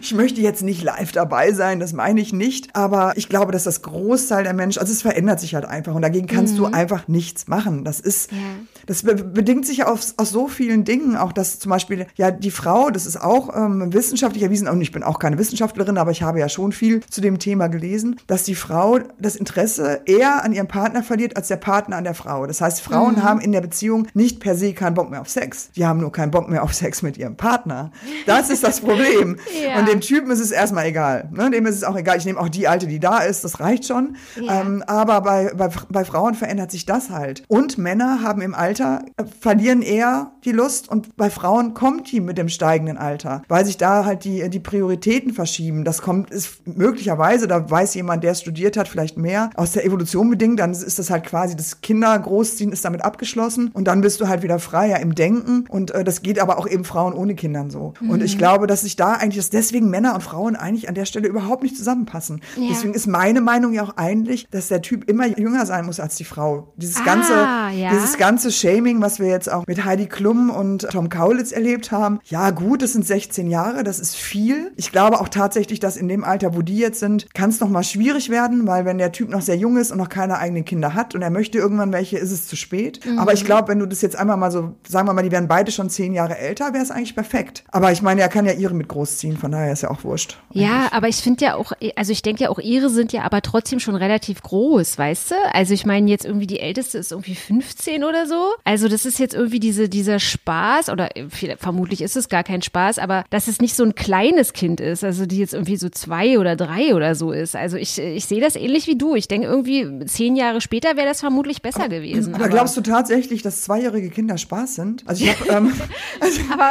[0.00, 2.74] ich möchte jetzt nicht live dabei sein, das meine ich nicht.
[2.74, 6.02] Aber ich glaube, dass das Großteil der Menschen, also es verändert sich halt einfach und
[6.02, 6.58] dagegen kannst mhm.
[6.58, 7.84] du einfach nichts machen.
[7.84, 8.38] Das ist, ja.
[8.86, 12.50] Das be bedingt sich aus, aus so vielen Dingen, auch dass zum Beispiel, ja, die
[12.50, 16.22] Frau, das ist auch ähm, wissenschaftlich erwiesen, und ich bin auch keine Wissenschaftlerin, aber ich
[16.22, 20.52] habe ja schon viel zu dem Thema gelesen, dass die Frau das Interesse eher an
[20.52, 22.46] ihrem Partner verliert, als der Partner an der Frau.
[22.46, 23.22] Das heißt, Frauen mhm.
[23.22, 25.70] haben in der Beziehung nicht per se keinen Bock mehr auf Sex.
[25.76, 27.90] Die haben nur keinen Bock mehr auf Sex mit ihrem Partner.
[28.26, 29.38] Das ist das Problem.
[29.66, 29.78] ja.
[29.78, 31.28] Und dem Typen ist es erstmal egal.
[31.32, 31.50] Ne?
[31.50, 32.18] Dem ist es auch egal.
[32.18, 34.16] Ich nehme auch die Alte, die da ist, das reicht schon.
[34.40, 34.60] Ja.
[34.60, 37.42] Ähm, aber bei, bei, bei Frauen verändert sich das halt.
[37.48, 42.20] Und Männer haben im Alter, äh, verlieren eher die Lust und bei Frauen kommt die
[42.20, 45.84] mit dem steigenden Alter, weil sich da halt die, die Prioritäten verschieben.
[45.84, 50.30] Das kommt, ist möglicherweise, da weiß jemand, der studiert hat, vielleicht mehr, aus der Evolution
[50.30, 54.28] bedingt, dann ist das halt quasi, das Kindergroßziehen ist damit abgeschlossen und dann bist du
[54.28, 57.70] halt wieder freier im Denken und äh, das geht aber auch eben Frauen ohne Kindern
[57.70, 57.94] so.
[58.00, 58.10] Mhm.
[58.10, 58.38] Und ich mhm.
[58.38, 61.62] glaube, dass sich da eigentlich, dass deswegen Männer und Frauen eigentlich an der Stelle überhaupt
[61.62, 62.40] nicht zusammenpassen.
[62.56, 62.68] Ja.
[62.70, 66.16] Deswegen ist meine Meinung ja auch eigentlich, dass der Typ immer jünger sein muss als
[66.16, 66.72] die Frau.
[66.76, 67.90] Dieses ah, ganze, ja.
[67.90, 72.20] dieses ganze Shaming, was wir jetzt auch mit Heidi Klum und Tom Kaulitz erlebt haben.
[72.24, 74.72] Ja, gut, es sind 16 Jahre, das ist viel.
[74.76, 77.68] Ich glaube auch tatsächlich, dass in dem Alter, wo die jetzt sind, kann es noch
[77.68, 80.64] mal schwierig werden, weil wenn der Typ noch sehr jung ist und noch keine eigenen
[80.64, 83.04] Kinder hat und er möchte irgendwann welche, ist es zu spät.
[83.04, 83.18] Mhm.
[83.18, 85.46] Aber ich glaube, wenn du das jetzt einmal mal so, sagen wir mal, die wären
[85.46, 87.64] beide schon zehn Jahre älter, wäre es eigentlich perfekt.
[87.70, 90.38] Aber ich meine, er kann ja ihre mit großziehen, von daher ist ja auch wurscht.
[90.52, 90.92] Ja, eigentlich.
[90.94, 93.78] aber ich finde ja auch, also ich denke ja auch, ihre sind ja aber trotzdem
[93.78, 95.34] schon relativ groß, weißt du?
[95.52, 98.53] Also ich meine jetzt irgendwie die älteste ist irgendwie 15 oder so.
[98.64, 101.10] Also das ist jetzt irgendwie diese, dieser Spaß oder
[101.58, 105.04] vermutlich ist es gar kein Spaß, aber dass es nicht so ein kleines Kind ist,
[105.04, 107.56] also die jetzt irgendwie so zwei oder drei oder so ist.
[107.56, 109.14] Also ich, ich sehe das ähnlich wie du.
[109.14, 112.34] Ich denke irgendwie zehn Jahre später wäre das vermutlich besser aber, gewesen.
[112.34, 115.02] Aber, aber, glaubst du tatsächlich, dass zweijährige Kinder Spaß sind?
[115.06, 115.72] Also ich habe, ähm,
[116.20, 116.70] also, aber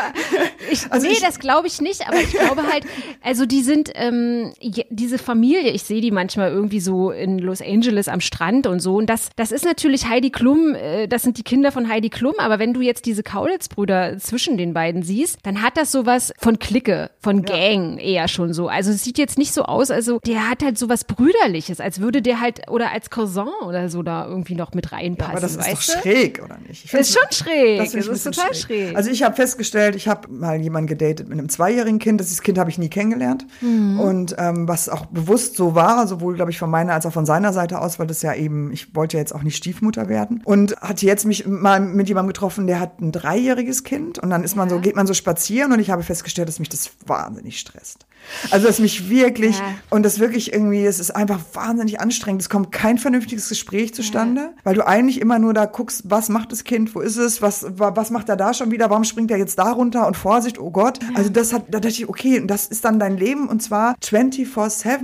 [0.71, 2.07] ich, also nee, ich, das glaube ich nicht.
[2.07, 2.85] Aber ich glaube halt,
[3.21, 4.53] also die sind ähm,
[4.89, 5.71] diese Familie.
[5.71, 8.95] Ich sehe die manchmal irgendwie so in Los Angeles am Strand und so.
[8.95, 10.75] Und das, das ist natürlich Heidi Klum.
[10.75, 14.57] Äh, das sind die Kinder von Heidi Klum, aber wenn du jetzt diese Kaulitz-Brüder zwischen
[14.57, 18.67] den beiden siehst, dann hat das sowas von Clique, von Gang eher schon so.
[18.67, 22.21] Also es sieht jetzt nicht so aus, also der hat halt sowas Brüderliches, als würde
[22.21, 25.31] der halt, oder als Cousin oder so da irgendwie noch mit reinpassen.
[25.31, 26.01] aber das ist doch du?
[26.01, 26.85] schräg, oder nicht?
[26.85, 27.79] Ich Das ist schon schräg.
[27.79, 28.95] Das, Das, ist total schräg.
[28.95, 32.19] Also ich habe festgestellt, ich habe mal jemanden gedatet mit einem zweijährigen Kind.
[32.19, 33.45] Das Kind habe ich nie kennengelernt.
[33.61, 33.99] Mhm.
[33.99, 37.25] Und ähm, was auch bewusst so war, sowohl, glaube ich, von meiner als auch von
[37.25, 40.41] seiner Seite aus, weil das ja eben, ich wollte ja jetzt auch nicht Stiefmutter werden.
[40.45, 44.19] Und hatte jetzt mich mal mit jemandem getroffen, der hat ein dreijähriges Kind.
[44.19, 46.69] Und dann ist man so, geht man so spazieren und ich habe festgestellt, dass mich
[46.69, 48.05] das wahnsinnig stresst.
[48.51, 49.65] Also dass mich wirklich, Ja.
[49.89, 52.41] und das wirklich irgendwie, es ist einfach wahnsinnig anstrengend.
[52.41, 56.51] Es kommt kein vernünftiges Gespräch zustande, weil du eigentlich immer nur da guckst, was macht
[56.51, 59.31] das Kind, wo ist es, was, wa- was macht er da schon wieder, warum springt
[59.31, 60.99] er jetzt da runter und Vorsicht, oh Gott.
[61.15, 63.95] Also das hat, da dachte ich, okay, und das ist dann dein Leben und zwar
[64.03, 64.99] 24-7,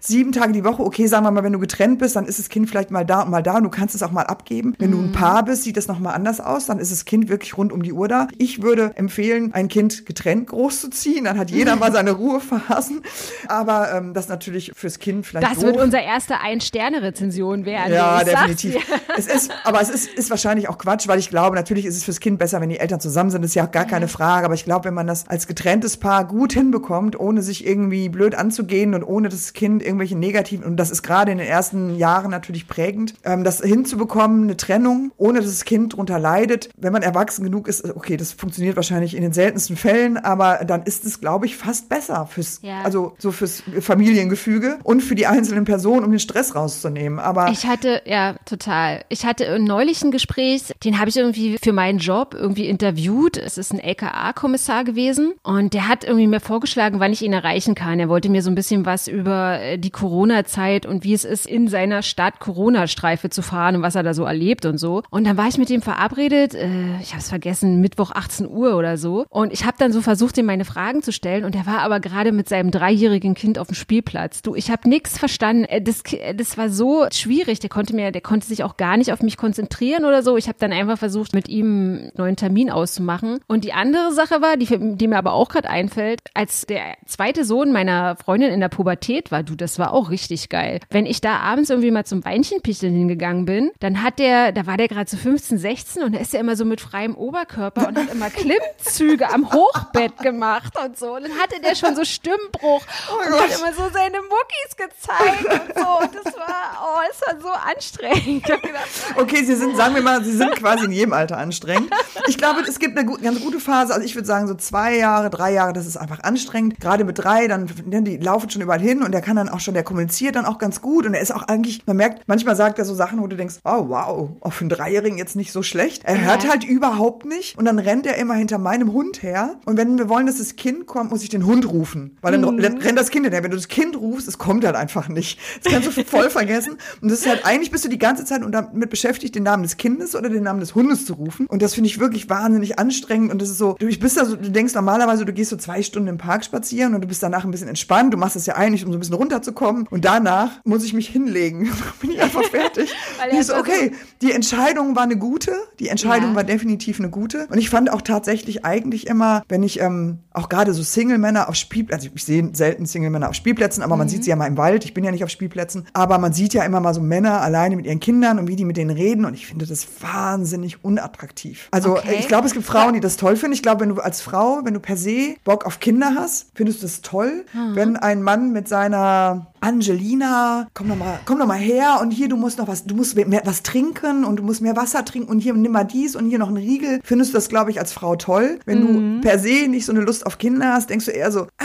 [0.00, 0.82] sieben Tage die Woche.
[0.82, 3.22] Okay, sagen wir mal, wenn du getrennt bist, dann ist das Kind vielleicht mal da
[3.22, 4.74] und mal da und du kannst es auch mal abgeben.
[4.78, 7.56] Wenn du ein Paar bist, sieht das nochmal anders aus, dann ist das Kind wirklich
[7.56, 8.28] rund um die Uhr da.
[8.38, 12.12] Ich würde empfehlen, ein Kind getrennt großzuziehen, dann hat jeder mal seine
[12.60, 13.02] Ruhephasen.
[13.48, 15.64] Aber ähm, das natürlich fürs Kind vielleicht das doof.
[15.64, 17.92] wird unser erste Ein-Sterne-Rezension werden.
[17.92, 18.76] Ja, definitiv.
[19.16, 22.04] Es ist, aber es ist, ist wahrscheinlich auch Quatsch, weil ich glaube, natürlich ist es
[22.04, 23.42] fürs Kind besser, wenn die Eltern zusammen sind.
[23.42, 24.44] Das ist ja auch gar keine Frage.
[24.44, 28.34] Aber ich glaube, wenn man das als getrenntes Paar gut hinbekommt, ohne sich irgendwie blöd
[28.34, 32.30] anzugehen und ohne das Kind irgendwelche negativen, und das ist gerade in den ersten Jahren
[32.30, 36.70] natürlich prägend, ähm, das hinzubekommen, eine Trennung, ohne dass das Kind drunter leidet.
[36.76, 40.82] Wenn man erwachsen genug ist, okay, das funktioniert wahrscheinlich in den seltensten Fällen, aber dann
[40.82, 42.82] ist es, glaube ich, fast besser fürs, Ja.
[42.82, 47.18] also so fürs Familiengefüge und für die einzelnen Personen, um den Stress rauszunehmen.
[47.18, 49.04] Aber Ich hatte, ja, total.
[49.08, 53.36] Ich hatte neulich ein Gespräch, den habe ich irgendwie für meinen Job irgendwie interviewt.
[53.36, 57.74] Es ist ein LKA-Kommissar gewesen und der hat irgendwie mir vorgeschlagen, wann ich ihn erreichen
[57.74, 58.00] kann.
[58.00, 61.46] Er wollte mir so ein bisschen was über äh, die Corona-Zeit und wie es ist,
[61.46, 65.02] in seiner Stadt Corona-Streife zu fahren und was er da so erlebt und so.
[65.10, 68.76] Und dann war ich mit ihm verabredet, äh, ich habe es vergessen, Mittwoch 18 Uhr
[68.76, 69.24] oder so.
[69.28, 72.00] Und ich habe dann so versucht, ihm meine Fragen zu stellen und er war aber
[72.00, 74.42] gerade mit seinem dreijährigen Kind auf dem Spielplatz.
[74.42, 75.64] Du, ich habe nichts verstanden.
[75.64, 77.60] Äh, Das, äh, das war so schwierig.
[77.60, 80.36] Der konnte mir, der konnte sich auch gar nicht auf mich konzentrieren oder so.
[80.36, 83.40] Ich habe dann einfach versucht, mit ihm einen neuen Termin auszumachen.
[83.46, 87.44] Und die andere Sache war, die, die mir aber auch gerade einfällt, als der zweite
[87.44, 90.80] Sohn meiner Freundin in der Pubertät war, du, das war auch richtig geil.
[90.90, 94.76] Wenn ich da abends irgendwie mal zum Weinchenpicheln hingegangen bin, dann hat der, da war
[94.76, 97.98] der gerade so 15, 16 und da ist er immer so mit freiem Oberkörper und
[97.98, 98.30] hat immer
[98.70, 101.14] Klimmzüge am Hochbett gemacht und so.
[101.16, 102.82] Und dann hatte der schon so Stimmbruch
[103.26, 105.88] und hat immer so seine Muckis gezeigt und so.
[106.00, 108.44] Und das war, oh, es war so anstrengend.
[108.44, 111.90] Gedacht, Okay, sie sind, sagen wir mal, sie sind quasi in jedem Alter anstrengend.
[112.28, 113.92] Ich glaube, es gibt eine gu- ganz gute Phase.
[113.94, 116.78] Also ich würde sagen, so zwei Jahre, drei Jahre, das ist einfach anstrengend.
[116.80, 119.60] Gerade mit drei, dann, ne, die laufen schon überall hin und der kann dann auch
[119.60, 122.56] schon, der kommuniziert dann auch ganz gut und er ist auch eigentlich, man merkt, manchmal
[122.56, 125.52] sagt er so Sachen, wo du denkst, oh wow, auch für einen Dreijährigen jetzt nicht
[125.52, 126.04] so schlecht.
[126.04, 129.76] Er hört halt überhaupt nicht und dann rennt er immer hinter meinem Hund her und
[129.76, 132.98] wenn wir wollen, dass das Kind kommt, muss ich den Hund rufen, weil dann rennt
[132.98, 133.42] das Kind hinterher.
[133.44, 135.38] Wenn du das Kind rufst, es kommt halt einfach nicht.
[135.62, 136.76] Das kannst du voll vergessen.
[137.00, 139.76] Und das ist halt, eigentlich bist du die ganze Zeit damit beschäftigt, den Namen des
[139.76, 141.46] Kindes oder den Namen des Hundes zu rufen.
[141.46, 143.30] Und das finde ich wirklich wahnsinnig anstrengend.
[143.32, 145.82] Und das ist so, du bist da so, du denkst normalerweise, du gehst so zwei
[145.82, 148.54] Stunden im Park spazieren und du bist danach ein bisschen entspannt, du machst es ja
[148.56, 149.86] eigentlich, um so ein bisschen runterzukommen.
[149.88, 151.70] Und danach muss ich mich hinlegen,
[152.00, 152.92] bin ich einfach fertig.
[153.18, 153.92] Weil Und ich so, so- okay,
[154.22, 156.36] die Entscheidung war eine gute, die Entscheidung Ja.
[156.36, 157.46] war definitiv eine gute.
[157.50, 161.54] Und ich fand auch tatsächlich eigentlich immer, wenn ich ähm, auch gerade so Single-Männer auf
[161.54, 164.10] Spielplätzen, also ich sehe selten Single-Männer auf Spielplätzen, aber man Mhm.
[164.10, 166.54] sieht sie ja mal im Wald, ich bin ja nicht auf Spielplätzen, aber man sieht
[166.54, 169.24] ja immer mal so Männer alleine mit ihren Kindern und wie die mit denen reden
[169.24, 171.68] und ich finde das wahnsinnig unattraktiv.
[171.70, 172.16] Also Okay.
[172.18, 173.52] ich glaube, es gibt Frauen, die das toll finden.
[173.54, 176.80] Ich glaube, wenn du als Frau, wenn du per se Bock auf Kinder hast, findest
[176.82, 177.44] du das toll.
[177.52, 177.76] Mhm.
[177.76, 182.28] Wenn ein Mann mit seiner Angelina, komm doch mal, komm doch mal her und hier,
[182.28, 185.28] du musst noch was, du musst mehr was trinken und du musst mehr Wasser trinken
[185.30, 187.00] und hier nimm mal dies und hier noch einen Riegel.
[187.04, 188.58] Findest du das, glaube ich, als Frau toll.
[188.64, 189.20] Wenn Mhm.
[189.20, 191.64] du per se nicht so eine Lust auf Kinder hast, denkst du eher so, ah,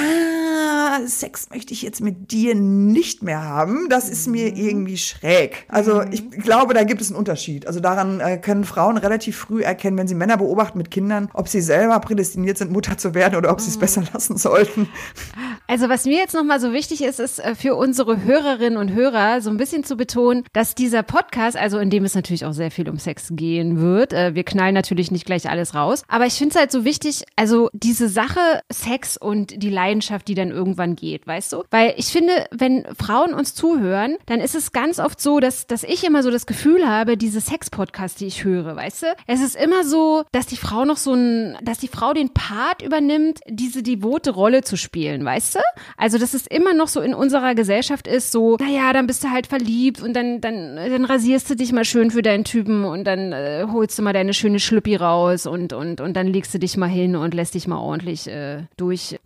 [1.08, 3.88] Sex möchte ich jetzt mit dir nicht mehr haben.
[3.90, 4.58] Das ist mir Mhm.
[4.58, 5.66] irgendwie schräg.
[5.68, 7.68] Also ich glaube, da gibt es einen Unterschied.
[7.68, 11.48] Also daran äh, können Frauen relativ früh erkennen, wenn sie Männer beobachten mit Kindern, ob
[11.48, 14.88] sie selber prädestiniert sind, Mutter zu werden oder ob sie es besser lassen sollten.
[15.68, 19.42] Also was mir jetzt nochmal so wichtig ist, ist äh, für unsere Hörerinnen und Hörer
[19.42, 22.72] so ein bisschen zu betonen, dass dieser Podcast, also in dem es natürlich auch sehr
[22.72, 26.34] viel um Sex gehen wird, äh, wir knallen natürlich nicht gleich alles raus, aber ich
[26.34, 30.96] finde es halt so wichtig, also diese Sache Sex und die Leidenschaft, die dann irgendwann
[30.96, 31.64] geht, weißt du?
[31.72, 35.84] Weil ich finde, wenn Frauen uns zuhören, dann ist es ganz oft so, dass, dass
[35.84, 39.08] ich immer so das Gefühl habe, diese Sex-Podcasts, die ich höre, weißt du?
[39.26, 42.82] Es ist immer so, dass die Frau noch so ein, dass die Frau den Part
[42.82, 45.60] übernimmt, diese devote Rolle zu spielen, weißt weißt du?
[45.98, 49.30] Also, dass es immer noch so in unserer Gesellschaft ist, so, naja, dann bist du
[49.30, 53.06] halt verliebt und dann, dann, dann rasierst du dich mal schön für deinen Typen und
[53.06, 56.60] dann äh, holst du mal deine schöne Schlüppi raus und, und, und dann legst du
[56.60, 59.18] dich mal hin und lässt dich mal ordentlich äh, durch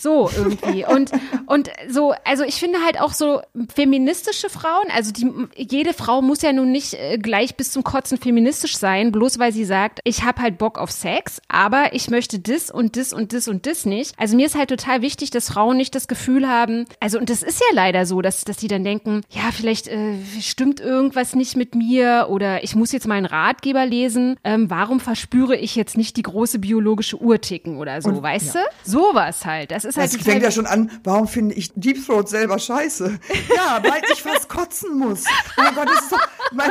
[0.00, 0.84] so irgendwie.
[0.84, 1.12] Und,
[1.46, 3.40] und so, also ich finde halt auch so
[3.74, 8.18] feministische Frauen, also die, jede Frau muss ja nun nicht äh, gleich bis zum Kotzen
[8.18, 12.38] feministisch sein, bloß weil sie sagt, ich habe halt Bock auf Sex, aber ich möchte
[12.38, 14.14] das und das und das und das nicht.
[14.18, 17.42] Also mir ist halt total wichtig, dass Frauen nicht das Gefühl haben, also und das
[17.42, 21.56] ist ja leider so, dass, dass die dann denken, ja, vielleicht äh, stimmt irgendwas nicht
[21.56, 26.16] mit mir oder ich muss jetzt meinen Ratgeber lesen, ähm, warum verspüre ich jetzt nicht
[26.16, 28.62] die große biologische Uhr ticken oder so, und, weißt ja.
[28.62, 28.90] du?
[28.90, 29.70] Sowas halt.
[29.70, 30.14] Das ist halt.
[30.14, 33.18] Das fängt ja schon an, warum finde ich Deep Throat selber scheiße?
[33.56, 35.24] Ja, weil ich fast kotzen muss.
[35.56, 36.70] Mein Gott, das ist doch, mein,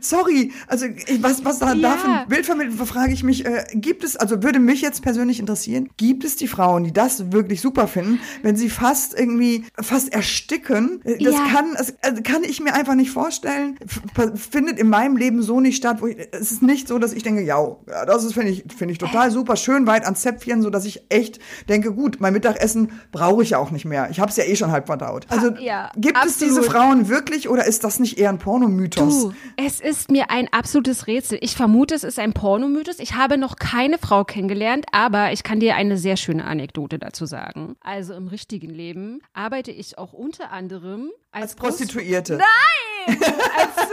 [0.00, 0.86] sorry, also
[1.20, 1.74] was, was da, ja.
[1.74, 5.02] da für ein Bild vermittelt, frage ich mich, äh, gibt es, also würde mich jetzt
[5.02, 9.64] persönlich interessieren, gibt es die Frauen, die das wirklich super finden, wenn sie fast irgendwie,
[9.80, 11.00] fast ersticken?
[11.04, 11.46] Äh, das ja.
[11.52, 13.78] kann, das also kann ich mir einfach nicht vorstellen.
[14.34, 17.22] findet in meinem Leben so nicht statt, wo ich, es ist nicht so, dass ich
[17.22, 20.70] denke, ja, das ist, finde ich, finde ich total super, schön weit ans Zäpfchen, so
[20.70, 21.38] dass ich echt
[21.68, 24.08] denke, gut, mein Mittagessen brauche ich ja auch nicht mehr.
[24.10, 25.26] Ich habe es ja eh schon halb verdaut.
[25.28, 26.32] Also ja, gibt absolut.
[26.32, 29.22] es diese Frauen wirklich oder ist das nicht eher ein Pornomythos?
[29.22, 31.38] Du, es ist mir ein absolutes Rätsel.
[31.40, 32.98] Ich vermute, es ist ein Pornomythos.
[32.98, 37.26] Ich habe noch keine Frau kennengelernt, aber ich kann dir eine sehr schöne Anekdote dazu
[37.26, 37.76] sagen.
[37.80, 42.38] Also im richtigen Leben arbeite ich auch unter anderem als, als Prostituierte.
[42.38, 43.18] Nein!
[43.18, 43.88] als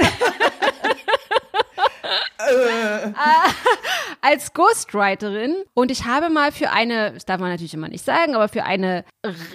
[2.37, 3.13] äh.
[4.21, 8.35] als Ghostwriterin und ich habe mal für eine, das darf man natürlich immer nicht sagen,
[8.35, 9.05] aber für eine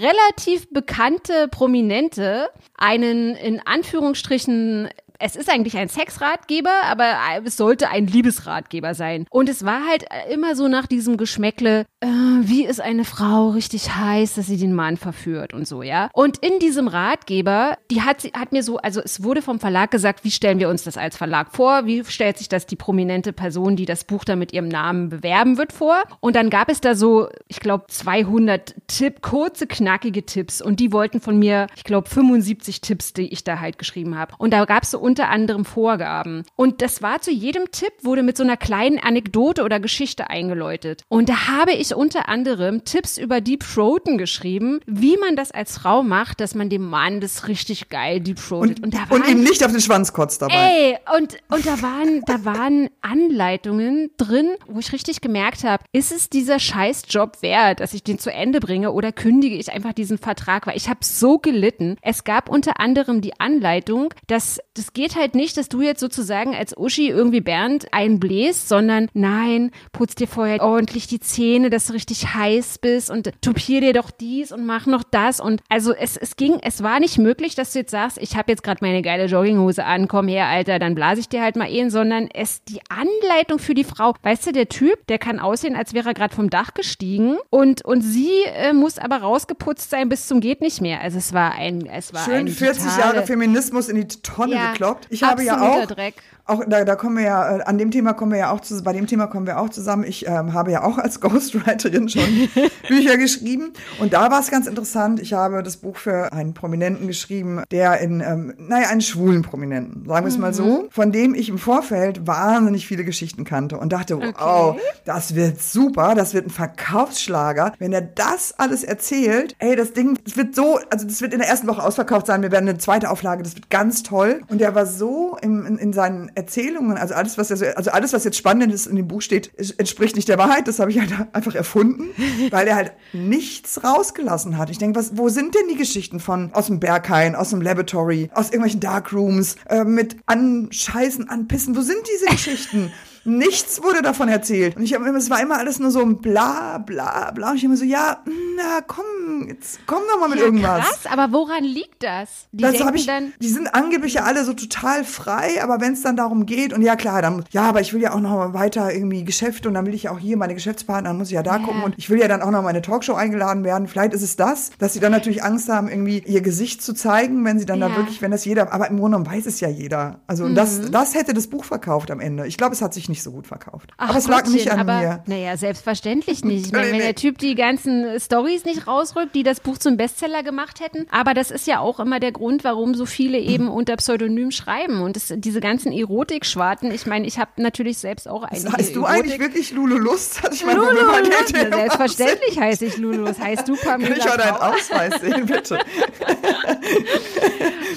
[0.01, 4.89] relativ bekannte Prominente einen in Anführungsstrichen
[5.19, 9.27] es ist eigentlich ein Sexratgeber, aber es sollte ein Liebesratgeber sein.
[9.31, 13.95] Und es war halt immer so nach diesem Geschmäckle, äh, wie ist eine Frau richtig
[13.95, 16.09] heiß, dass sie den Mann verführt und so, ja.
[16.13, 20.25] Und in diesem Ratgeber, die hat, hat mir so, also es wurde vom Verlag gesagt,
[20.25, 21.87] wie stellen wir uns das als Verlag vor?
[21.87, 25.59] Wie stellt sich das die prominente Person, die das Buch da mit ihrem Namen bewerben
[25.59, 26.03] wird, vor?
[26.21, 30.63] Und dann gab es da so, ich glaube, 200 Tipp, kurze, knackige Tipps.
[30.63, 34.35] Und die wollten von mir, ich glaube, 75 Tipps, die ich da halt geschrieben habe.
[34.39, 36.45] Und da gab es so unter anderem Vorgaben.
[36.55, 41.01] Und das war zu jedem Tipp, wurde mit so einer kleinen Anekdote oder Geschichte eingeläutet.
[41.09, 45.79] Und da habe ich unter anderem Tipps über Deep Throaten geschrieben, wie man das als
[45.79, 48.83] Frau macht, dass man dem Mann das richtig geil Deep Throatet.
[48.83, 50.53] Und, und, und ihm nicht auf den Schwanz kotzt dabei.
[50.55, 56.13] Ey, und, und da waren, da waren Anleitungen drin, wo ich richtig gemerkt habe, ist
[56.13, 60.19] es dieser Scheißjob wert, dass ich den zu Ende bringe oder kündige ich einfach diesen
[60.19, 61.97] Vertrag, weil ich habe so gelitten.
[62.03, 66.57] Es gab unter anderem die Anleitung, dass das geht halt nicht, dass du jetzt sozusagen
[66.57, 71.93] als Uschi irgendwie Bernd einbläst, sondern nein, putz dir vorher ordentlich die Zähne, dass du
[71.93, 75.39] richtig heiß bist und tupier dir doch dies und mach noch das.
[75.39, 78.51] Und also es, es ging, es war nicht möglich, dass du jetzt sagst, ich habe
[78.51, 81.71] jetzt gerade meine geile Jogginghose an, komm her, Alter, dann blase ich dir halt mal
[81.71, 85.77] eh, sondern es die Anleitung für die Frau, weißt du, der Typ, der kann aussehen,
[85.77, 90.09] als wäre er gerade vom Dach gestiegen und und sie äh, muss aber rausgeputzt sein
[90.09, 91.01] bis zum geht nicht mehr.
[91.03, 94.73] Also es war ein es war schön ein 40 Jahre Feminismus in die Tonne ja,
[94.95, 95.07] gekloppt.
[95.11, 96.15] Ich habe ja auch Dreck
[96.49, 98.83] auch da, da kommen wir ja, äh, an dem Thema kommen wir ja auch zu,
[98.83, 100.05] bei dem Thema kommen wir auch zusammen.
[100.05, 102.23] Ich ähm, habe ja auch als Ghostwriterin schon
[102.89, 103.73] Bücher geschrieben.
[103.99, 105.21] Und da war es ganz interessant.
[105.21, 110.07] Ich habe das Buch für einen Prominenten geschrieben, der in, ähm, naja, einen schwulen Prominenten,
[110.07, 110.91] sagen wir es mal so, mhm.
[110.91, 114.33] von dem ich im Vorfeld wahnsinnig viele Geschichten kannte und dachte, okay.
[114.39, 117.73] wow, das wird super, das wird ein Verkaufsschlager.
[117.79, 121.41] Wenn er das alles erzählt, ey, das Ding, das wird so, also das wird in
[121.41, 122.41] der ersten Woche ausverkauft sein.
[122.41, 124.41] Wir werden eine zweite Auflage, das wird ganz toll.
[124.49, 128.13] Und er war so im, in, in seinen Erzählungen, also alles, was also, also alles,
[128.13, 130.69] was jetzt Spannendes in dem Buch steht, entspricht nicht der Wahrheit.
[130.69, 132.11] Das habe ich halt einfach erfunden,
[132.51, 134.71] weil er halt nichts rausgelassen hat.
[134.71, 138.31] Ich denke, was, wo sind denn die Geschichten von aus dem Berghain, aus dem Laboratory,
[138.33, 141.77] aus irgendwelchen Darkrooms, äh, mit Anscheißen, Anpissen?
[141.77, 142.93] Wo sind diese Geschichten?
[143.29, 144.77] Nichts wurde davon erzählt.
[144.77, 147.51] Und ich habe immer, es war immer alles nur so ein bla bla bla.
[147.51, 148.23] Und ich immer so, ja,
[148.57, 150.87] na komm, jetzt komm doch mal mit ja, irgendwas.
[150.87, 152.47] Krass, aber woran liegt das?
[152.53, 156.03] Die, das ich, dann die sind angeblich ja alle so total frei, aber wenn es
[156.03, 158.93] dann darum geht, und ja klar, dann, ja, aber ich will ja auch noch weiter
[158.93, 161.43] irgendwie Geschäfte und dann will ich ja auch hier meine Geschäftspartner, dann muss ich ja
[161.43, 161.63] da ja.
[161.63, 163.89] gucken und ich will ja dann auch noch meine Talkshow eingeladen werden.
[163.89, 167.45] Vielleicht ist es das, dass sie dann natürlich Angst haben, irgendwie ihr Gesicht zu zeigen,
[167.45, 167.89] wenn sie dann ja.
[167.89, 170.21] da wirklich, wenn das jeder, aber im Grunde genommen weiß es ja jeder.
[170.27, 170.55] Also mhm.
[170.55, 172.47] das, das hätte das Buch verkauft am Ende.
[172.47, 173.91] Ich glaube, es hat sich nicht so gut verkauft.
[173.97, 175.23] Ach, aber es lag nicht an aber, mir.
[175.27, 176.67] Naja, selbstverständlich nicht.
[176.67, 180.43] Ich meine, wenn der Typ die ganzen Stories nicht rausrückt, die das Buch zum Bestseller
[180.43, 181.07] gemacht hätten.
[181.11, 185.03] Aber das ist ja auch immer der Grund, warum so viele eben unter Pseudonym schreiben.
[185.03, 188.73] Und das, diese ganzen Erotikschwarten, ich meine, ich habe natürlich selbst auch eine.
[188.73, 190.43] Heißt du eigentlich wirklich Lulu Lust?
[190.43, 191.49] Hatte ich mal Lulu Lust.
[191.49, 193.41] Selbstverständlich heiße ich Lulu Lust.
[193.41, 195.79] Heißt du Pamela Kann ich auch deinen Ausweis sehen, bitte?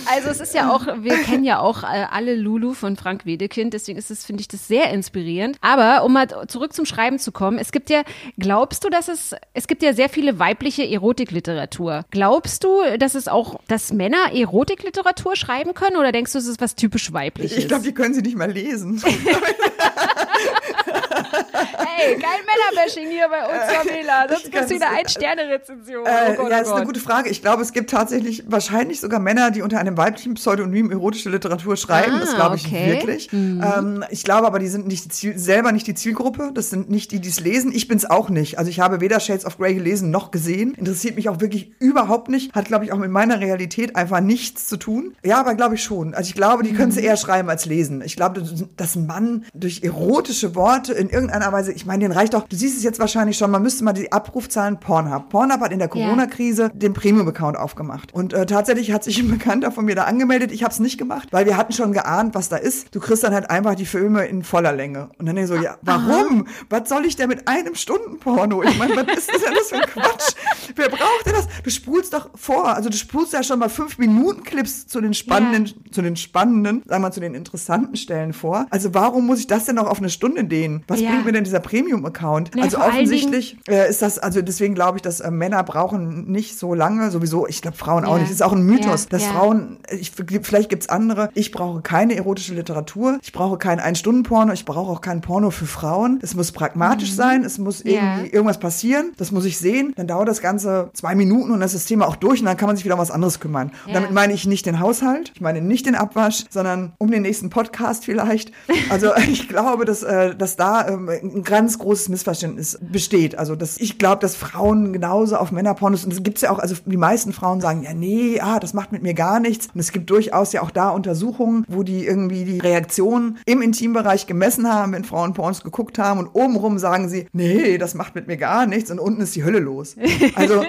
[0.05, 3.73] Also es ist ja auch, wir kennen ja auch äh, alle Lulu von Frank Wedekind,
[3.73, 5.57] deswegen ist es, finde ich, das sehr inspirierend.
[5.61, 8.03] Aber um mal zurück zum Schreiben zu kommen, es gibt ja,
[8.37, 12.05] glaubst du, dass es, es gibt ja sehr viele weibliche Erotikliteratur.
[12.11, 16.61] Glaubst du, dass es auch, dass Männer Erotikliteratur schreiben können oder denkst du, es ist
[16.61, 17.57] was typisch weibliches?
[17.57, 19.01] Ich glaube, die können sie nicht mal lesen.
[22.01, 24.27] Hey, kein Männerbashing hier bei uns, Pamela.
[24.27, 26.05] Sonst gibt es wieder ein Sterne-Rezension.
[26.05, 27.29] Äh, oh ja, das ist eine gute Frage.
[27.29, 31.77] Ich glaube, es gibt tatsächlich wahrscheinlich sogar Männer, die unter einem weiblichen Pseudonym erotische Literatur
[31.77, 32.13] schreiben.
[32.15, 32.93] Ah, das glaube ich okay.
[32.93, 33.31] wirklich.
[33.31, 33.63] Mhm.
[33.63, 36.51] Ähm, ich glaube aber, die sind nicht Ziel, selber nicht die Zielgruppe.
[36.53, 37.71] Das sind nicht die, die es lesen.
[37.71, 38.57] Ich bin es auch nicht.
[38.57, 40.73] Also ich habe weder Shades of Grey gelesen noch gesehen.
[40.73, 42.53] Interessiert mich auch wirklich überhaupt nicht.
[42.55, 45.15] Hat, glaube ich, auch mit meiner Realität einfach nichts zu tun.
[45.23, 46.15] Ja, aber glaube ich schon.
[46.15, 46.77] Also ich glaube, die mhm.
[46.77, 48.01] können es eher schreiben als lesen.
[48.03, 48.43] Ich glaube,
[48.75, 52.55] dass ein Mann durch erotische Worte in irgendeiner Weise, ich meine, den reicht doch, du
[52.55, 55.29] siehst es jetzt wahrscheinlich schon, man müsste mal die Abrufzahlen Pornhub.
[55.29, 56.71] Pornhub hat in der Corona-Krise yeah.
[56.73, 58.13] den Premium-Account aufgemacht.
[58.13, 60.51] Und äh, tatsächlich hat sich ein Bekannter von mir da angemeldet.
[60.51, 62.93] Ich habe es nicht gemacht, weil wir hatten schon geahnt, was da ist.
[62.95, 65.09] Du kriegst dann halt einfach die Filme in voller Länge.
[65.17, 66.45] Und dann so, ja, warum?
[66.45, 66.65] Aha.
[66.69, 68.63] Was soll ich denn mit einem Stunden-Porno?
[68.63, 70.35] Ich meine, was ist denn das für ein Quatsch?
[70.75, 71.47] Wer braucht denn das?
[71.63, 72.75] Du spulst doch vor.
[72.75, 75.91] Also du spulst ja schon mal fünf Minuten Clips zu den spannenden, yeah.
[75.91, 78.67] zu den spannenden, sagen wir mal, zu den interessanten Stellen vor.
[78.69, 80.83] Also warum muss ich das denn noch auf eine Stunde dehnen?
[80.87, 81.09] Was ja.
[81.09, 82.51] bringt mir denn dieser Premium-Account?
[82.55, 86.59] Ja, also offensichtlich äh, ist das, also deswegen glaube ich, dass äh, Männer brauchen nicht
[86.59, 88.25] so lange, sowieso, ich glaube Frauen auch nicht.
[88.25, 92.53] Das ist auch ein Mythos, dass Frauen, ich, vielleicht gibt's andere, ich brauche keine erotische
[92.53, 96.19] Literatur, ich brauche kein Ein-Stunden-Porno, ich brauche auch kein Porno für Frauen.
[96.21, 97.15] Es muss pragmatisch mhm.
[97.15, 101.15] sein, es muss irgendwie irgendwas passieren, das muss ich sehen, dann dauert das Ganze zwei
[101.15, 103.01] Minuten und dann ist das Thema auch durch und dann kann man sich wieder um
[103.01, 103.71] was anderes kümmern.
[103.87, 107.21] Und damit meine ich nicht den Haushalt, ich meine nicht den Abwasch, sondern um den
[107.21, 108.51] nächsten Podcast vielleicht.
[108.89, 113.37] Also ich glaube, dass, äh, dass da ähm, ein ganz großes Missverständnis besteht.
[113.37, 116.75] Also dass ich glaube, dass Frauen genauso auf Männerpornos, und es gibt's ja auch, also
[116.85, 119.67] die meisten Frauen sagen, ja, nee, ah, das macht mit mir gar nichts.
[119.71, 124.25] Und es gibt durchaus ja auch da Untersuchungen, wo die irgendwie die Reaktion im Intimbereich
[124.25, 128.25] gemessen haben, wenn Frauen Pornos geguckt haben und obenrum sagen sie, nee, das macht mit
[128.25, 129.95] mir gar nichts und unten ist die Hölle los.
[130.33, 130.63] Also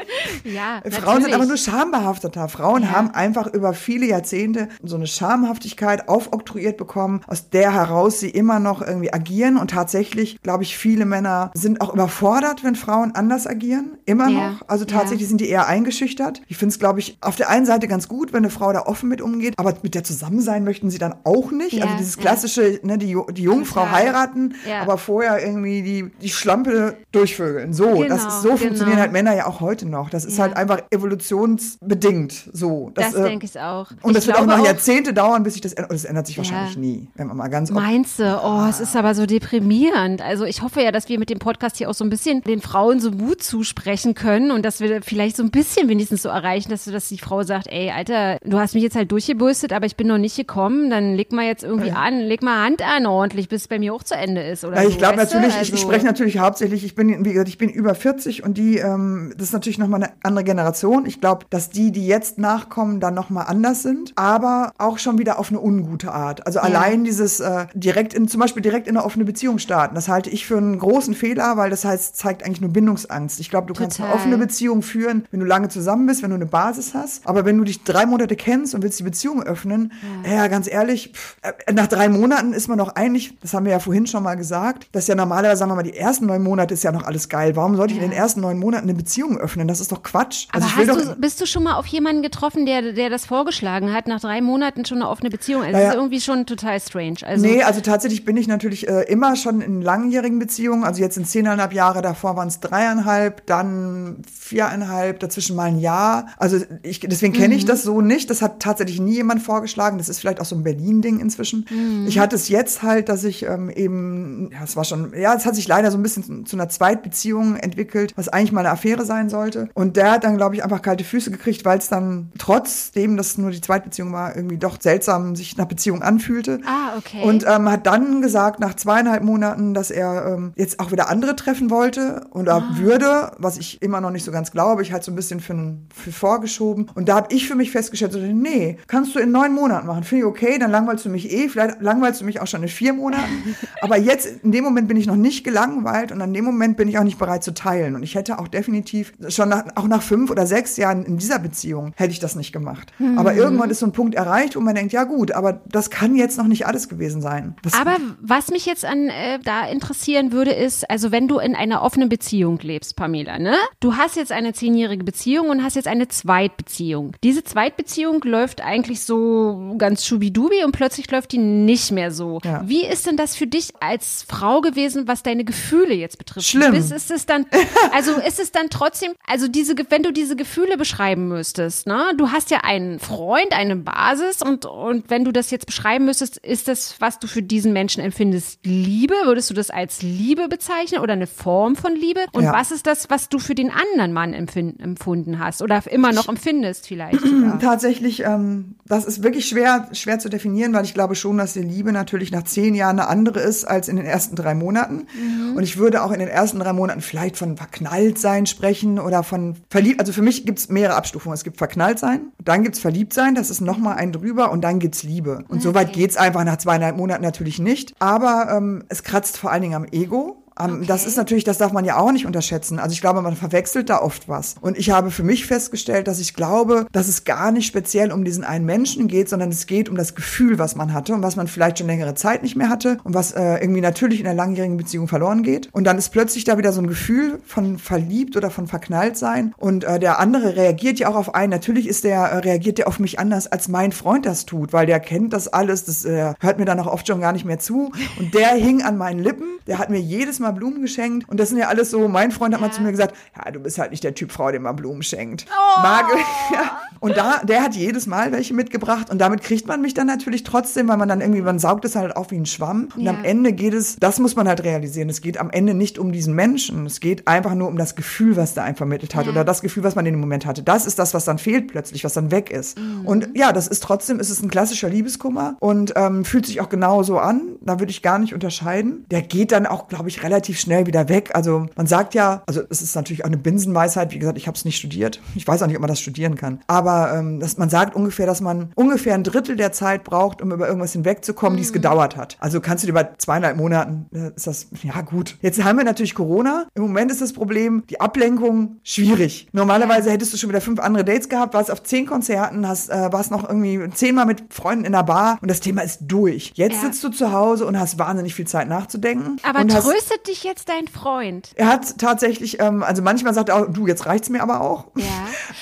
[0.45, 2.49] ja, Frauen sind aber nur schambehafteter.
[2.49, 2.91] Frauen ja.
[2.91, 8.59] haben einfach über viele Jahrzehnte so eine Schamhaftigkeit aufoktroyiert bekommen, aus der heraus sie immer
[8.59, 13.47] noch irgendwie agieren und tatsächlich, glaube ich, viele Männer sind auch überfordert, wenn Frauen anders
[13.47, 14.51] agieren, immer ja.
[14.51, 14.63] noch.
[14.67, 15.29] Also tatsächlich ja.
[15.29, 16.43] sind die eher eingeschüchtert.
[16.49, 18.83] Ich finde es, glaube ich, auf der einen Seite ganz gut, wenn eine Frau da
[18.83, 21.75] offen mit umgeht, aber mit der zusammen sein möchten sie dann auch nicht.
[21.75, 21.85] Ja.
[21.85, 27.73] Also dieses klassische, ne, die, die Jungfrau heiraten, aber vorher irgendwie die, die Schlampe durchvögeln.
[27.73, 28.57] So, genau, das ist, so genau.
[28.57, 30.11] funktionieren halt Männer ja auch heute noch.
[30.11, 32.91] Das ist halt einfach evolutionsbedingt so.
[32.95, 33.89] Das, das äh, denke ich auch.
[34.03, 35.93] Und ich das wird auch noch Jahrzehnte dauern, bis sich das ändert.
[35.93, 38.41] Und das ändert sich wahrscheinlich nie, wenn man mal ganz Meinst du?
[38.43, 40.23] Oh, es ist aber so deprimierend.
[40.23, 42.61] Also ich hoffe ja, dass wir mit dem Podcast hier auch so ein bisschen den
[42.61, 46.71] Frauen so Mut zusprechen können und dass wir vielleicht so ein bisschen wenigstens so erreichen,
[46.71, 49.97] dass, dass die Frau sagt, ey, Alter, du hast mich jetzt halt durchgebürstet, aber ich
[49.97, 53.49] bin noch nicht gekommen, dann leg mal jetzt irgendwie an, leg mal Hand an ordentlich,
[53.49, 54.65] bis es bei mir auch zu Ende ist.
[54.65, 57.25] Oder ja, ich so, glaube natürlich, also ich, ich also spreche natürlich hauptsächlich, ich bin,
[57.25, 60.45] wie gesagt, ich bin über 40 und die, ähm, das ist natürlich nochmal eine andere
[60.45, 61.07] Generation.
[61.07, 65.39] Ich glaube, dass die, die jetzt nachkommen, dann nochmal anders sind, aber auch schon wieder
[65.39, 66.47] auf eine ungute Art.
[66.47, 66.65] Also ja.
[66.65, 70.31] allein dieses äh, direkt in, zum Beispiel direkt in eine offene Beziehung starten, das halte
[70.31, 73.41] ich für einen großen Fehler, weil das heißt, zeigt eigentlich nur Bindungsangst.
[73.41, 73.87] Ich glaube, du Total.
[73.87, 77.27] kannst eine offene Beziehung führen, wenn du lange zusammen bist, wenn du eine Basis hast.
[77.27, 79.93] Aber wenn du dich drei Monate kennst und willst die Beziehung öffnen,
[80.25, 83.65] ja, ja ganz ehrlich, pff, äh, nach drei Monaten ist man noch eigentlich, das haben
[83.65, 86.43] wir ja vorhin schon mal gesagt, dass ja normalerweise, sagen wir mal, die ersten neun
[86.43, 87.57] Monate ist ja noch alles geil.
[87.57, 89.69] Warum sollte ich in den ersten neun Monaten eine Beziehung öffnen?
[89.69, 90.47] Das ist doch Quatsch.
[90.53, 93.93] Also Aber hast du, bist du schon mal auf jemanden getroffen, der, der das vorgeschlagen
[93.93, 95.63] hat, nach drei Monaten schon eine offene Beziehung?
[95.63, 95.87] Also naja.
[95.87, 97.17] Das ist irgendwie schon total strange.
[97.23, 100.52] Also nee, also tatsächlich bin ich natürlich äh, immer schon in langjährigen Beziehungen.
[100.85, 106.27] Also jetzt in zehneinhalb Jahre, davor waren es dreieinhalb, dann viereinhalb, dazwischen mal ein Jahr.
[106.37, 107.69] Also ich, deswegen kenne ich mhm.
[107.69, 108.31] das so nicht.
[108.31, 109.99] Das hat tatsächlich nie jemand vorgeschlagen.
[109.99, 111.67] Das ist vielleicht auch so ein Berlin-Ding inzwischen.
[111.71, 112.07] Mhm.
[112.07, 115.47] Ich hatte es jetzt halt, dass ich ähm, eben, ja, es war schon, ja, es
[115.47, 119.05] hat sich leider so ein bisschen zu einer Zweitbeziehung entwickelt, was eigentlich mal eine Affäre
[119.05, 119.69] sein sollte.
[119.75, 123.39] Und der hat dann, glaube ich, einfach kalte Füße gekriegt, weil es dann trotzdem, dass
[123.39, 126.61] nur die Zweitbeziehung war, irgendwie doch seltsam sich nach Beziehung anfühlte.
[126.67, 127.23] Ah, okay.
[127.23, 131.37] Und ähm, hat dann gesagt, nach zweieinhalb Monaten, dass er ähm, jetzt auch wieder andere
[131.37, 132.77] treffen wollte oder ah.
[132.77, 135.77] würde, was ich immer noch nicht so ganz glaube, ich halt so ein bisschen für,
[135.95, 136.91] für vorgeschoben.
[136.95, 140.05] Und da habe ich für mich festgestellt, so, nee, kannst du in neun Monaten machen.
[140.05, 142.69] Finde ich okay, dann langweilst du mich eh, vielleicht langweilst du mich auch schon in
[142.69, 143.57] vier Monaten.
[143.81, 146.89] Aber jetzt, in dem Moment bin ich noch nicht gelangweilt und an dem Moment bin
[146.89, 147.95] ich auch nicht bereit zu teilen.
[147.95, 151.39] Und ich hätte auch definitiv schon nach, auch nach fünf oder sechs Jahren in dieser
[151.39, 152.93] Beziehung hätte ich das nicht gemacht.
[152.99, 153.19] Mhm.
[153.19, 156.15] Aber irgendwann ist so ein Punkt erreicht, wo man denkt, ja gut, aber das kann
[156.17, 157.55] jetzt noch nicht alles gewesen sein.
[157.63, 161.55] Das aber was mich jetzt an äh, da interessieren würde, ist, also wenn du in
[161.55, 163.57] einer offenen Beziehung lebst, Pamela, ne?
[163.81, 167.15] Du hast jetzt eine zehnjährige Beziehung und hast jetzt eine Zweitbeziehung.
[167.23, 172.41] Diese Zweitbeziehung läuft eigentlich so ganz schubidubi und plötzlich läuft die nicht mehr so.
[172.45, 172.63] Ja.
[172.67, 176.49] Wie ist denn das für dich als Frau gewesen, was deine Gefühle jetzt betrifft?
[176.49, 176.75] Schlimm.
[176.75, 177.47] Ist, ist es dann,
[177.93, 182.13] also ist es dann trotzdem, also diese, wenn du diese Gefühle beschreiben müsstest, ne?
[182.17, 186.39] Du hast ja einen Freund, eine Basis und, und wenn du das jetzt beschreiben müsstest,
[186.39, 189.15] ist das, was du für diesen Menschen empfindest, Liebe?
[189.25, 192.21] Würdest du das als Liebe bezeichnen oder eine Form von Liebe?
[192.33, 192.53] Und ja.
[192.53, 196.87] was ist das, was du für den anderen Mann empfunden hast oder immer noch empfindest
[196.87, 197.21] vielleicht?
[197.61, 201.63] Tatsächlich, ähm, das ist wirklich schwer, schwer zu definieren, weil ich glaube schon, dass die
[201.63, 205.07] Liebe natürlich nach zehn Jahren eine andere ist als in den ersten drei Monaten.
[205.15, 205.57] Mhm.
[205.57, 209.23] Und ich würde auch in den ersten drei Monaten vielleicht von verknallt sein sprechen oder
[209.23, 210.01] von verliebt.
[210.01, 211.35] Also für mich gibt es mehrere Abstufungen.
[211.35, 214.63] Es gibt verknallt sein, dann gibt es verliebt sein, das ist nochmal ein drüber und
[214.63, 215.45] dann gibt es Liebe.
[215.49, 215.61] Und okay.
[215.61, 217.95] so weit geht es einfach nach zweieinhalb Monaten natürlich nicht.
[217.99, 220.02] Aber ähm, es kratzt vor allen Dingen am Ego.
[220.11, 220.87] Ähm, okay.
[220.87, 222.79] Das ist natürlich, das darf man ja auch nicht unterschätzen.
[222.79, 224.55] Also ich glaube, man verwechselt da oft was.
[224.61, 228.25] Und ich habe für mich festgestellt, dass ich glaube, dass es gar nicht speziell um
[228.25, 231.37] diesen einen Menschen geht, sondern es geht um das Gefühl, was man hatte und was
[231.37, 234.37] man vielleicht schon längere Zeit nicht mehr hatte und was äh, irgendwie natürlich in einer
[234.37, 235.69] langjährigen Beziehung verloren geht.
[235.73, 239.55] Und dann ist plötzlich da wieder so ein Gefühl von verliebt oder von verknallt sein.
[239.57, 241.51] Und äh, der andere reagiert ja auch auf einen.
[241.51, 244.87] Natürlich ist der, äh, reagiert der auf mich anders, als mein Freund das tut, weil
[244.87, 245.85] der kennt das alles.
[245.85, 247.93] Das äh, hört mir dann auch oft schon gar nicht mehr zu.
[248.19, 249.47] Und der hing an meinen Lippen.
[249.67, 251.29] Der hat mir jedes Mal Blumen geschenkt.
[251.29, 252.67] Und das sind ja alles so, mein Freund hat ja.
[252.67, 255.03] mal zu mir gesagt, ja, du bist halt nicht der Typ Frau, dem man Blumen
[255.03, 255.47] schenkt.
[255.51, 255.81] Oh.
[255.81, 256.07] Mag,
[256.53, 256.79] ja.
[257.01, 259.11] Und da, der hat jedes Mal welche mitgebracht.
[259.11, 261.97] Und damit kriegt man mich dann natürlich trotzdem, weil man dann irgendwie, man saugt es
[261.97, 262.91] halt auf wie ein Schwamm.
[262.95, 263.11] Und ja.
[263.11, 265.09] am Ende geht es, das muss man halt realisieren.
[265.09, 266.87] Es geht am Ende nicht um diesen Menschen.
[266.87, 269.27] Es geht einfach nur um das Gefühl, was der einen vermittelt hat.
[269.27, 270.63] Oder das Gefühl, was man in dem Moment hatte.
[270.63, 272.79] Das ist das, was dann fehlt plötzlich, was dann weg ist.
[272.79, 273.07] Mhm.
[273.07, 276.69] Und ja, das ist trotzdem, ist es ein klassischer Liebeskummer und ähm, fühlt sich auch
[276.69, 277.57] genauso an.
[277.61, 279.07] Da würde ich gar nicht unterscheiden.
[279.11, 281.31] Der geht dann auch, glaube ich, relativ schnell schnell wieder weg.
[281.35, 284.57] Also man sagt ja, also es ist natürlich auch eine Binsenweisheit, wie gesagt, ich habe
[284.57, 285.21] es nicht studiert.
[285.35, 286.61] Ich weiß auch nicht, ob man das studieren kann.
[286.67, 290.51] Aber ähm, dass man sagt ungefähr, dass man ungefähr ein Drittel der Zeit braucht, um
[290.53, 291.57] über irgendwas hinwegzukommen, mhm.
[291.59, 292.37] die es gedauert hat.
[292.41, 295.37] Also kannst du dir bei zweieinhalb Monaten, äh, ist das, ja gut.
[295.43, 296.67] Jetzt haben wir natürlich Corona.
[296.75, 299.49] Im Moment ist das Problem, die Ablenkung schwierig.
[299.53, 303.13] Normalerweise hättest du schon wieder fünf andere Dates gehabt, warst auf zehn Konzerten, hast, äh,
[303.13, 306.53] warst noch irgendwie zehnmal mit Freunden in der Bar und das Thema ist durch.
[306.55, 306.81] Jetzt ja.
[306.89, 309.37] sitzt du zu Hause und hast wahnsinnig viel Zeit nachzudenken.
[309.43, 311.51] Aber tröstet dich jetzt dein Freund?
[311.55, 314.87] Er hat tatsächlich, ähm, also manchmal sagt er auch, du, jetzt reicht's mir aber auch.
[314.97, 315.05] Ja.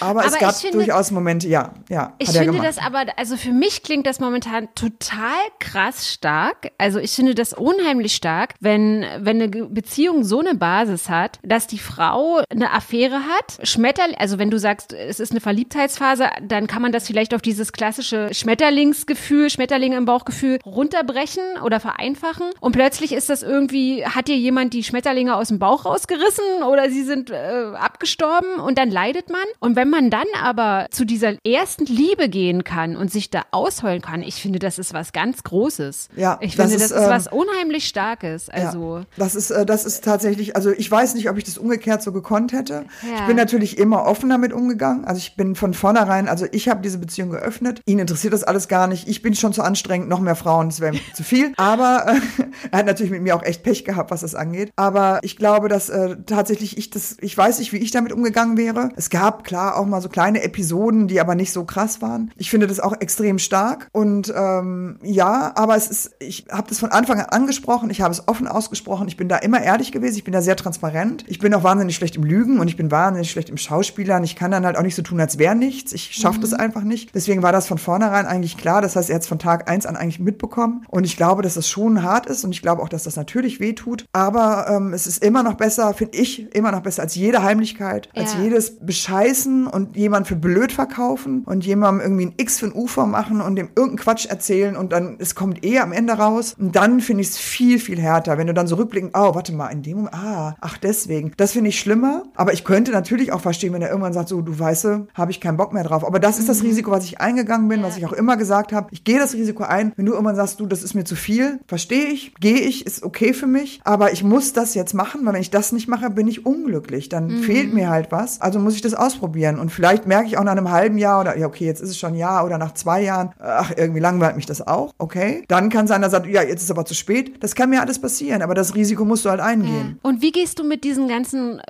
[0.00, 2.14] aber, aber es gab finde, durchaus Momente, ja, ja.
[2.18, 6.70] Ich finde das aber, also für mich klingt das momentan total krass stark.
[6.78, 11.66] Also ich finde das unheimlich stark, wenn, wenn eine Beziehung so eine Basis hat, dass
[11.66, 13.66] die Frau eine Affäre hat.
[13.66, 17.42] Schmetterling, also wenn du sagst, es ist eine Verliebtheitsphase, dann kann man das vielleicht auf
[17.42, 22.50] dieses klassische Schmetterlingsgefühl, Schmetterlinge im Bauchgefühl runterbrechen oder vereinfachen.
[22.60, 26.90] Und plötzlich ist das irgendwie, hat dir jemand die Schmetterlinge aus dem Bauch rausgerissen oder
[26.90, 29.40] sie sind äh, abgestorben und dann leidet man.
[29.58, 34.02] Und wenn man dann aber zu dieser ersten Liebe gehen kann und sich da ausheulen
[34.02, 36.08] kann, ich finde, das ist was ganz Großes.
[36.16, 38.48] Ja, ich finde, das ist, das ist was ähm, unheimlich Starkes.
[38.48, 41.58] Also ja, das ist, äh, das ist tatsächlich, also ich weiß nicht, ob ich das
[41.58, 42.84] umgekehrt so gekonnt hätte.
[43.02, 43.20] Ja.
[43.20, 45.04] Ich bin natürlich immer offen damit umgegangen.
[45.04, 47.80] Also ich bin von vornherein, also ich habe diese Beziehung geöffnet.
[47.86, 49.08] Ihn interessiert das alles gar nicht.
[49.08, 51.52] Ich bin schon zu anstrengend, noch mehr Frauen, das wäre zu viel.
[51.56, 54.72] Aber äh, er hat natürlich mit mir auch echt Pech gehabt, was das angeht.
[54.76, 58.56] Aber ich glaube, dass äh, tatsächlich ich das, ich weiß nicht, wie ich damit umgegangen
[58.56, 58.90] wäre.
[58.96, 62.32] Es gab klar auch mal so kleine Episoden, die aber nicht so krass waren.
[62.36, 66.78] Ich finde das auch extrem stark und ähm, ja, aber es ist, ich habe das
[66.78, 70.16] von Anfang an angesprochen, ich habe es offen ausgesprochen, ich bin da immer ehrlich gewesen,
[70.16, 71.24] ich bin da sehr transparent.
[71.26, 74.24] Ich bin auch wahnsinnig schlecht im Lügen und ich bin wahnsinnig schlecht im Schauspielern.
[74.24, 75.92] Ich kann dann halt auch nicht so tun, als wäre nichts.
[75.92, 76.42] Ich schaffe mhm.
[76.42, 77.14] das einfach nicht.
[77.14, 78.82] Deswegen war das von vornherein eigentlich klar.
[78.82, 81.54] Das heißt, er hat es von Tag eins an eigentlich mitbekommen und ich glaube, dass
[81.54, 84.06] das schon hart ist und ich glaube auch, dass das natürlich weh tut.
[84.30, 88.08] Aber ähm, es ist immer noch besser, finde ich, immer noch besser als jede Heimlichkeit,
[88.14, 88.22] ja.
[88.22, 92.72] als jedes Bescheißen und jemand für blöd verkaufen und jemandem irgendwie ein X für ein
[92.72, 96.54] U machen und dem irgendeinen Quatsch erzählen und dann, es kommt eh am Ende raus.
[96.56, 99.52] Und dann finde ich es viel, viel härter, wenn du dann so rückblickend, oh, warte
[99.52, 101.32] mal, in dem Moment, ah, ach, deswegen.
[101.36, 102.22] Das finde ich schlimmer.
[102.36, 105.40] Aber ich könnte natürlich auch verstehen, wenn er irgendwann sagt, so, du weißt, habe ich
[105.40, 106.06] keinen Bock mehr drauf.
[106.06, 106.68] Aber das ist das mhm.
[106.68, 107.86] Risiko, was ich eingegangen bin, ja.
[107.86, 108.86] was ich auch immer gesagt habe.
[108.92, 111.58] Ich gehe das Risiko ein, wenn du irgendwann sagst, du, das ist mir zu viel,
[111.66, 113.80] verstehe ich, gehe ich, ist okay für mich.
[113.84, 116.44] Aber ich ich muss das jetzt machen, weil wenn ich das nicht mache, bin ich
[116.44, 117.08] unglücklich.
[117.08, 117.42] Dann Mhm.
[117.42, 118.40] fehlt mir halt was.
[118.42, 119.58] Also muss ich das ausprobieren.
[119.58, 121.98] Und vielleicht merke ich auch nach einem halben Jahr oder, ja, okay, jetzt ist es
[121.98, 124.92] schon ein Jahr oder nach zwei Jahren, ach, irgendwie langweilt mich das auch.
[124.98, 125.44] Okay.
[125.48, 127.42] Dann kann sein, dass er sagt, ja, jetzt ist aber zu spät.
[127.42, 129.98] Das kann mir alles passieren, aber das Risiko musst du halt eingehen.
[130.02, 131.62] Und wie gehst du mit diesen ganzen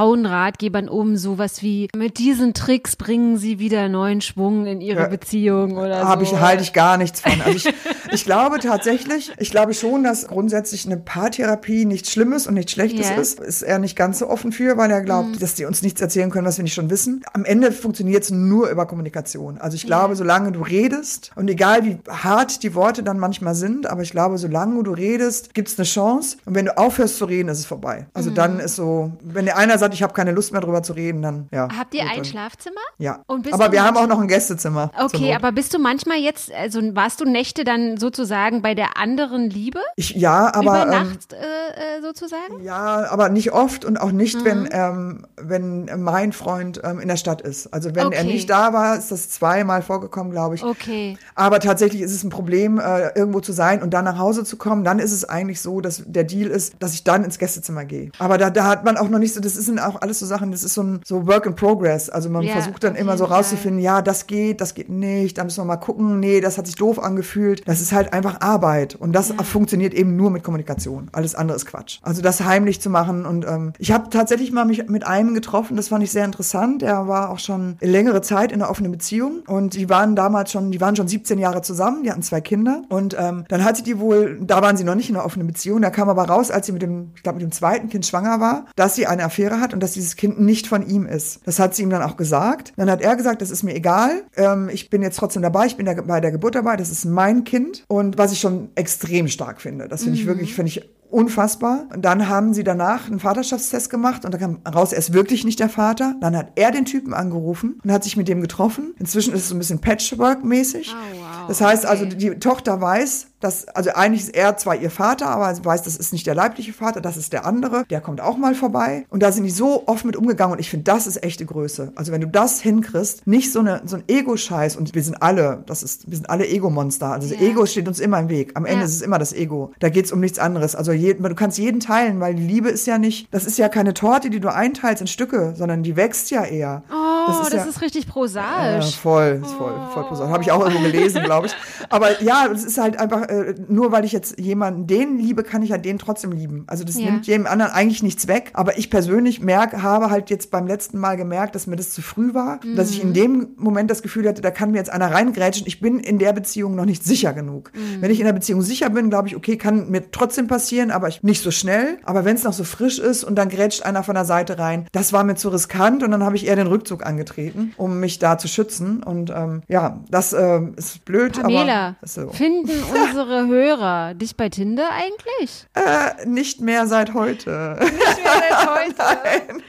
[0.00, 1.16] Frauenratgebern um?
[1.16, 5.08] Sowas wie, mit diesen Tricks bringen sie wieder neuen Schwung in ihre Ja.
[5.08, 6.20] Beziehung oder so.
[6.22, 7.32] Ich, halte ich gar nichts von.
[7.44, 7.74] Also ich,
[8.12, 13.10] ich glaube tatsächlich, ich glaube schon, dass grundsätzlich eine Paartherapie nichts Schlimmes und nichts Schlechtes.
[13.10, 13.18] Mhm.
[13.20, 13.40] ist.
[13.40, 16.30] Ist er nicht ganz so offen für, weil er glaubt, dass die uns nichts erzählen
[16.30, 17.24] können, was wir nicht schon wissen.
[17.32, 19.58] Am Ende funktioniert es nur über Kommunikation.
[19.58, 23.86] Also ich glaube, solange du redest und egal wie hart die Worte dann manchmal sind,
[23.86, 26.36] aber ich glaube, solange du redest, gibt es eine Chance.
[26.44, 28.06] Und wenn du aufhörst zu reden, ist es vorbei.
[28.12, 28.34] Also Mhm.
[28.34, 31.22] dann ist so, wenn der einer sagt, ich habe keine Lust mehr drüber zu reden,
[31.22, 31.68] dann ja.
[31.76, 32.80] Habt ihr ein dann- Schlafzimmer?
[32.98, 33.20] Ja.
[33.26, 34.90] Aber wir haben auch noch ein Gästezimmer.
[35.02, 39.48] Okay, aber bist du manchmal jetzt, also warst du Nächte dann sozusagen bei der anderen
[39.48, 39.80] Liebe?
[39.96, 41.36] ich, ja, aber Über ähm, Nacht äh,
[41.76, 42.62] äh, sozusagen?
[42.62, 44.44] Ja, aber nicht oft und auch nicht, Mhm.
[44.44, 47.72] wenn, ähm, wenn mein Freund ähm, in der Stadt ist.
[47.72, 48.24] Also wenn er Okay.
[48.32, 50.64] nicht da war, ist das zweimal vorgekommen, glaube ich.
[50.64, 51.16] Okay.
[51.34, 54.56] Aber tatsächlich ist es ein Problem, äh, irgendwo zu sein und dann nach Hause zu
[54.56, 54.84] kommen.
[54.84, 58.10] Dann ist es eigentlich so, dass der Deal ist, dass ich dann ins Gästezimmer gehe.
[58.18, 60.50] Aber da, da hat man auch noch nicht so, das sind auch alles so Sachen,
[60.52, 62.08] das ist so ein so Work in Progress.
[62.10, 65.44] Also man Ja, versucht dann immer so rauszufinden, ja, das geht, das geht nicht, da
[65.44, 67.62] müssen wir mal gucken, nee, das hat sich doof angefühlt.
[67.68, 68.94] Das ist halt einfach Arbeit.
[68.94, 71.08] Und das funktioniert eben nur mit Kommunikation.
[71.12, 71.98] Alles andere ist Quatsch.
[72.02, 73.26] Also das heimlich zu machen.
[73.26, 76.82] Und ähm, ich habe tatsächlich mal mich mit einem getroffen, das fand ich sehr interessant.
[76.82, 79.42] Der war auch schon längere Zeit in einer offenen Beziehung.
[79.46, 82.82] Und die waren damals schon, die waren schon 17 Jahre zusammen, die hatten zwei Kinder.
[82.88, 85.82] Und ähm, dann hatte die wohl, da waren sie noch nicht in einer offenen Beziehung,
[85.82, 88.40] da kam aber raus, als sie mit dem, ich glaube, mit dem zweiten Kind schwanger
[88.40, 91.40] war, dass sie eine Affäre hat und dass dieses Kind nicht von ihm ist.
[91.44, 92.72] Das hat sie ihm dann auch gesagt.
[92.76, 94.22] Dann hat er gesagt, das ist mir egal.
[94.36, 97.04] Ähm, ich bin jetzt trotzdem dabei, ich bin da bei der Geburt dabei, das ist
[97.04, 97.84] mein Kind.
[97.88, 99.88] Und was ich schon extrem stark finde.
[99.88, 101.86] Das finde ich wirklich, finde ich unfassbar.
[101.94, 105.44] Und dann haben sie danach einen Vaterschaftstest gemacht und da kam raus, er ist wirklich
[105.44, 106.14] nicht der Vater.
[106.20, 108.94] Dann hat er den Typen angerufen und hat sich mit dem getroffen.
[108.98, 110.94] Inzwischen ist es so ein bisschen Patchwork-mäßig.
[110.94, 111.48] Oh, wow.
[111.48, 112.16] Das heißt also, Okay.
[112.16, 115.96] die Tochter weiß, dass, also eigentlich ist er zwar ihr Vater, aber sie weiß, das
[115.96, 117.84] ist nicht der leibliche Vater, das ist der andere.
[117.90, 119.06] Der kommt auch mal vorbei.
[119.10, 121.92] Und da sind die so oft mit umgegangen und ich finde, das ist echte Größe.
[121.96, 125.62] Also wenn du das hinkriegst, nicht so, eine, so ein Ego-Scheiß und wir sind alle,
[125.66, 127.12] das ist, wir sind alle Ego-Monster.
[127.12, 127.46] Also das Ja.
[127.48, 128.52] Ego steht uns immer im Weg.
[128.54, 128.84] Am Ende Ja.
[128.86, 129.72] ist es immer das Ego.
[129.80, 130.74] Da geht es um nichts anderes.
[130.74, 133.68] Also je, du kannst jeden teilen, weil die Liebe ist ja nicht, das ist ja
[133.68, 136.82] keine Torte, die du einteilst in Stücke, sondern die wächst ja eher.
[136.90, 138.96] Oh, das ist, ja- richtig ja, prosaisch.
[138.96, 140.30] voll, ist voll, voll prosaisch.
[140.30, 141.56] Habe ich auch irgendwo gelesen, glaube ich.
[141.90, 145.62] Aber ja, es ist halt einfach, äh, nur weil ich jetzt jemanden den liebe, kann
[145.62, 146.64] ich ja den trotzdem lieben.
[146.66, 147.06] Also das Ja.
[147.10, 148.50] nimmt jedem anderen eigentlich nichts weg.
[148.54, 152.02] Aber ich persönlich merke, habe halt jetzt beim letzten Mal gemerkt, dass mir das zu
[152.02, 152.60] früh war.
[152.76, 155.66] Dass ich in dem Moment das Gefühl hatte, da kann mir jetzt einer reingrätschen.
[155.66, 157.72] Ich bin in der Beziehung noch nicht sicher genug.
[158.00, 161.08] Wenn ich in der Beziehung sicher bin, glaube ich, okay, kann mir trotzdem passieren, aber
[161.08, 161.98] ich, nicht so schnell.
[162.04, 164.86] Aber wenn es noch so frisch ist und dann grätscht einer von der Seite rein,
[164.92, 168.18] das war mir zu riskant und dann habe ich eher den Rückzug angetreten, um mich
[168.18, 169.02] da zu schützen.
[169.02, 172.28] Und ähm, ja, das ähm, ist blöd, Pamela, aber ist so.
[172.28, 175.66] finden unsere Hörer dich bei Tinder eigentlich?
[175.74, 177.78] Äh, nicht mehr seit heute.
[177.80, 179.62] Nicht mehr seit heute.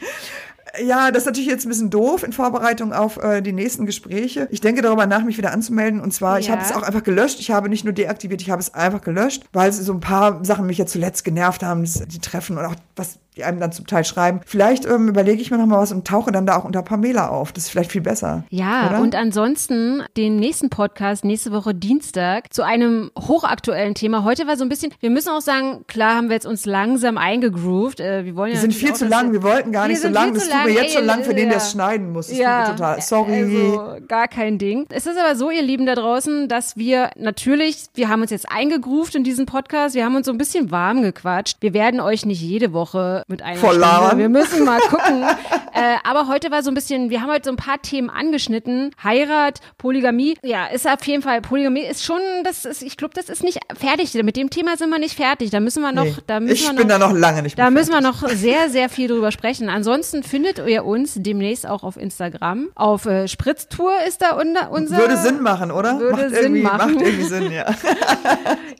[0.85, 4.47] Ja, das ist natürlich jetzt ein bisschen doof in Vorbereitung auf äh, die nächsten Gespräche.
[4.51, 6.01] Ich denke darüber nach, mich wieder anzumelden.
[6.01, 6.53] Und zwar, ich Ja.
[6.53, 7.39] habe es auch einfach gelöscht.
[7.39, 10.43] Ich habe nicht nur deaktiviert, ich habe es einfach gelöscht, weil es so ein paar
[10.45, 13.87] Sachen mich ja zuletzt genervt haben, die Treffen und auch was die einem dann zum
[13.87, 14.41] Teil schreiben.
[14.45, 17.29] Vielleicht ähm, überlege ich mir noch mal was und tauche dann da auch unter Pamela
[17.29, 17.51] auf.
[17.51, 18.43] Das ist vielleicht viel besser.
[18.49, 19.01] Ja, oder?
[19.01, 24.23] und ansonsten den nächsten Podcast nächste Woche Dienstag zu einem hochaktuellen Thema.
[24.23, 27.17] Heute war so ein bisschen, wir müssen auch sagen, klar haben wir jetzt uns langsam
[27.17, 27.99] eingegroovt.
[27.99, 30.07] Äh, wir wollen ja wir sind viel auch, zu lang, wir wollten gar nicht so
[30.07, 30.33] lang.
[30.33, 32.27] Das tut mir jetzt schon lang, für den, der es schneiden muss.
[32.27, 33.01] Das ja, tut mir total.
[33.01, 33.43] Sorry.
[33.43, 34.85] Also gar kein Ding.
[34.89, 38.49] Es ist aber so, ihr Lieben da draußen, dass wir natürlich, wir haben uns jetzt
[38.51, 41.57] eingegroovt in diesen Podcast, wir haben uns so ein bisschen warm gequatscht.
[41.61, 45.23] Wir werden euch nicht jede Woche mit einer Voll Stunde, wir müssen mal gucken.
[45.73, 48.91] äh, aber heute war so ein bisschen, wir haben heute so ein paar Themen angeschnitten.
[49.03, 50.37] Heirat, Polygamie.
[50.43, 53.59] Ja, ist auf jeden Fall, Polygamie ist schon, das ist, ich glaube, das ist nicht
[53.77, 54.13] fertig.
[54.13, 55.49] Mit dem Thema sind wir nicht fertig.
[55.49, 57.59] Da müssen wir noch, Nee, da müssen ich wir noch, bin da noch lange nicht
[57.59, 59.69] da mit müssen wir noch sehr, sehr viel drüber sprechen.
[59.69, 62.69] Ansonsten findet ihr uns demnächst auch auf Instagram.
[62.75, 64.31] Auf äh, Spritztour ist da
[64.69, 64.97] unser.
[64.97, 65.99] Würde Sinn machen, oder?
[65.99, 66.93] Würde macht Sinn machen.
[66.93, 67.65] Macht irgendwie Sinn, ja.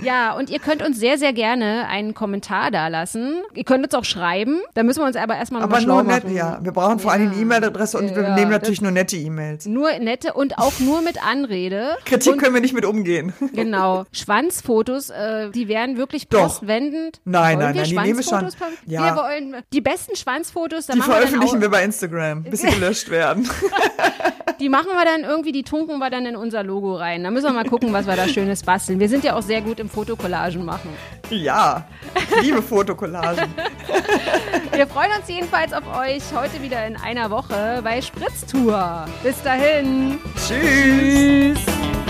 [0.02, 3.42] Ja, und ihr könnt uns sehr, sehr gerne einen Kommentar da lassen.
[3.56, 4.62] Ihr könnt uns auch schreiben schreiben.
[4.74, 6.60] Da müssen wir uns aber erstmal aber noch Aber nur nett, ja.
[6.62, 9.66] Wir brauchen vor allem eine E-Mail-Adresse und wir nehmen natürlich nur nette E-Mails.
[9.66, 11.98] Nur nette und auch nur mit Anrede.
[12.06, 13.34] Kritik und, können wir nicht mit umgehen.
[13.54, 14.06] Genau.
[14.12, 16.44] Schwanzfotos, äh, die wären wirklich Doch.
[16.44, 17.20] postwendend.
[17.26, 18.50] Nein, wollen nein, nein, die nehmen wir schon.
[18.86, 19.16] Ja.
[19.16, 20.88] Wir wollen die besten Schwanzfotos.
[20.88, 23.50] die veröffentlichen wir, wir bei Instagram, bis sie gelöscht werden.
[24.60, 27.24] die machen wir dann irgendwie, die tunken wir dann in unser Logo rein.
[27.24, 29.00] Da müssen wir mal gucken, was wir da Schönes basteln.
[29.00, 30.90] Wir sind ja auch sehr gut im Fotokollagen machen.
[31.30, 31.86] Ja,
[32.42, 33.54] ich liebe Fotokollagen.
[34.72, 39.06] Wir freuen uns jedenfalls auf euch heute wieder in einer Woche bei Spritztour.
[39.24, 40.20] Bis dahin.
[40.36, 41.60] Tschüss.
[41.66, 42.07] Tschüss.